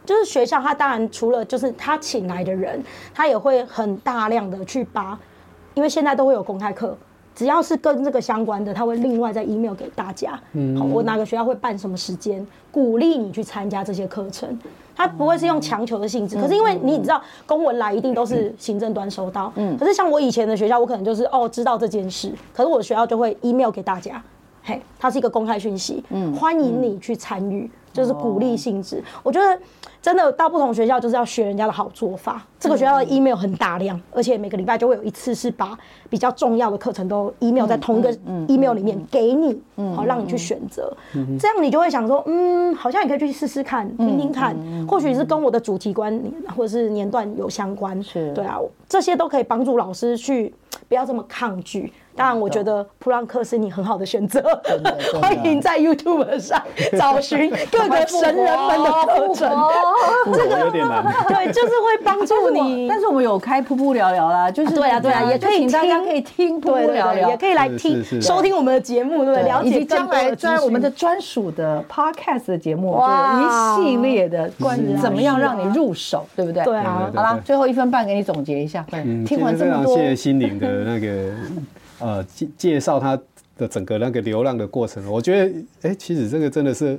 [0.07, 2.81] 就是学校，他当然除了就是他请来的人，
[3.13, 5.19] 他也会很大量的去把，
[5.75, 6.97] 因为现在都会有公开课，
[7.35, 10.39] 只要是跟这个相关的，他会另外再 email 给大家。
[10.53, 14.57] 嗯，好，我哪个学校会办什么时间，鼓励你去参加这些课程。
[14.95, 19.53] 他不会是用强求的性质，可是因为你知道公文来一定都是行政端收到。
[19.57, 24.23] 嗯，可是像我以前的学校，我可能就是哦知道这件事，可是我的学校就会 email 给大家。
[24.63, 29.03] 嘿，它是一个公开讯息，嗯，欢迎你去参与，就是鼓励性质。
[29.23, 29.59] 我觉得。
[30.03, 32.45] 真的到不同学校就是要学人家的好做法。
[32.59, 35.79] 这个学校的 email 很大量，而且每个礼拜就会有一次是把
[36.11, 38.11] 比较重要的课程都 email 在同一个
[38.49, 39.63] email 里面给你，
[39.95, 40.93] 好让你去选择。
[41.39, 44.57] 这样你就会想说，嗯，好像也可以去试试看，听听看，
[44.89, 46.21] 或许是跟我的主题观
[46.57, 48.03] 或者是年段有相关。
[48.03, 50.53] 是，对啊，这些都可以帮助老师去
[50.89, 51.93] 不要这么抗拒。
[52.15, 54.43] 当然，我觉得普朗克是你很好的选择。
[55.21, 56.63] 欢迎在 YouTube 上
[56.99, 59.51] 找寻 各个神人们的课程。
[60.33, 61.03] 这个有点难。
[61.29, 62.87] 对，就是会帮助你。
[62.89, 69.43] 但是我们有开噗噗聊聊啦，就是对啊对啊，也可以请大家可以听噗噗聊聊，也可以来听收听我们的节目，对不对？
[69.45, 76.65] 了解将来专我们的专属的 Podcast 的节目，一系列的关于怎么样让你入手，对不对？
[76.65, 77.11] 对啊。
[77.15, 78.85] 好啦，最后一分半给你总结一下。
[79.27, 81.33] 听完这么多，谢谢心灵的那个。
[82.03, 83.17] 呃，介介绍他
[83.57, 85.45] 的整个那个流浪的过程，我觉得，
[85.83, 86.99] 哎、欸，其实这个真的是，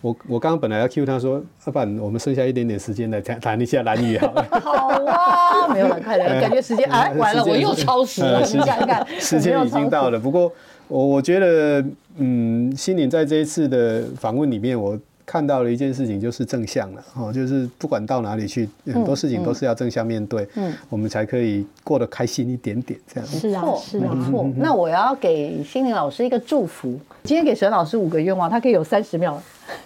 [0.00, 4.46] 我我刚刚本来要 cue 他说，要不然我们剩下一点点时间来谈谈一下蓝雨好了。
[4.62, 10.18] 好啊，没有了，快点， 感觉时间哎，完了，我又超时了，你看看，时间已经到了。
[10.18, 10.52] 不过
[10.86, 11.84] 我我觉得，
[12.18, 14.96] 嗯，心灵在这一次的访问里面，我。
[15.30, 23.28] 看到了一件事情，就是正向了哦，就是不管到哪里去，很多事情都是要正向面对，嗯，我们才可以过得开心一点点，这样。
[23.28, 24.50] 是啊，是啊，没错。
[24.56, 29.40] 那我要给心灵老师一个祝福，今天给沈老师五个愿望，他可以有三十秒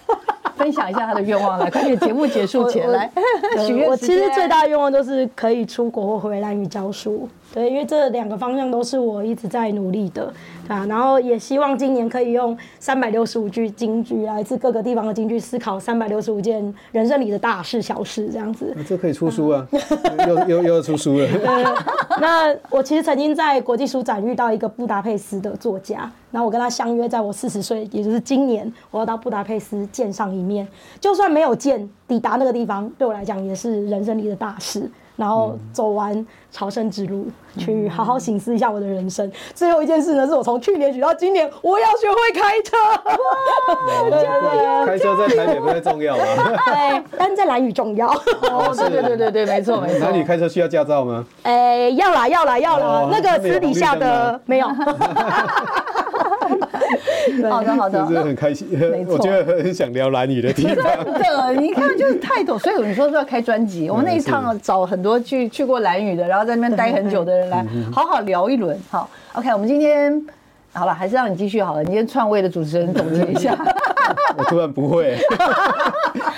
[0.57, 3.11] 分享一下他的愿望来，快点，节目结束前来
[3.67, 3.87] 许愿。
[3.87, 7.29] 我其实最大的愿望就是可以出国或回来与教书。
[7.55, 10.25] 对，因为这两个方向都是我一直在努力的，
[10.67, 18.77] 啊，然后也希望今年可以用三百六十五句金句，来自各个地方的金句，思考三百六十五件人生里的大事小事，这样子。
[18.89, 19.65] 这可以出书啊，
[20.27, 21.29] 又又又要出书了。
[21.29, 21.65] 对，
[22.21, 30.67] 那我其实曾经在国际书展遇到一个布达佩斯的作家，然后我跟他相约，在我四十岁，也就是今年，我要到布达佩斯见上一面。
[31.01, 34.91] 就算没有见，抵达那个地方，对我来讲也是人生里的大事。
[35.17, 39.31] 然后走完朝圣之路，去好好省思一下我的人生。
[39.55, 42.77] 最后一件事呢，是我从去年学到今年，我要学会开车。
[44.87, 46.25] 开车在台北不太重要吗？
[46.67, 48.09] 对， 但在蓝屿重要。
[48.09, 50.01] 哦，对对对对对，没错没错。
[50.01, 51.25] 蓝屿开车需要驾照吗？
[51.43, 54.67] 哎，要啦要啦要啦，那个私底下的没有。
[57.51, 58.69] 好的好的，真的很开心。
[58.71, 61.05] 没错，我觉得很想聊蓝宇的地方。
[61.05, 63.89] 真的，你看就是太多，所以你说说要开专辑。
[63.91, 68.79] 我们那一趟找很多去去过蓝宇的，然后在那边待很久的人来好好聊一轮。
[68.91, 70.25] 好，OK，我们今天
[70.73, 71.81] 好了，还是让你继续好了。
[71.81, 73.57] 你今天串位的主持人总结一下。
[74.37, 75.17] 我突然不会。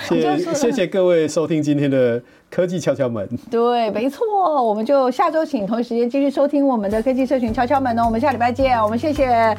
[0.07, 2.21] 谢谢 谢谢各位收听今天的。
[2.49, 4.25] 科技敲敲门， 对，没错，
[4.63, 8.03] 我们就下周请同一时间继续收听我们的科技社群敲敲门哦。
[8.05, 9.55] 我们下礼拜见，我们谢谢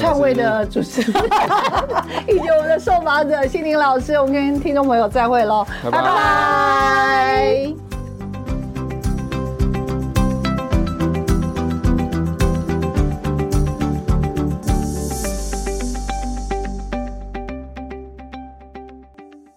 [0.00, 1.22] 创卫的主持人，
[2.28, 5.98] 以及我们的受访者心灵老师，我们跟听众朋友再会喽，拜拜。
[5.98, 7.85] 拜拜。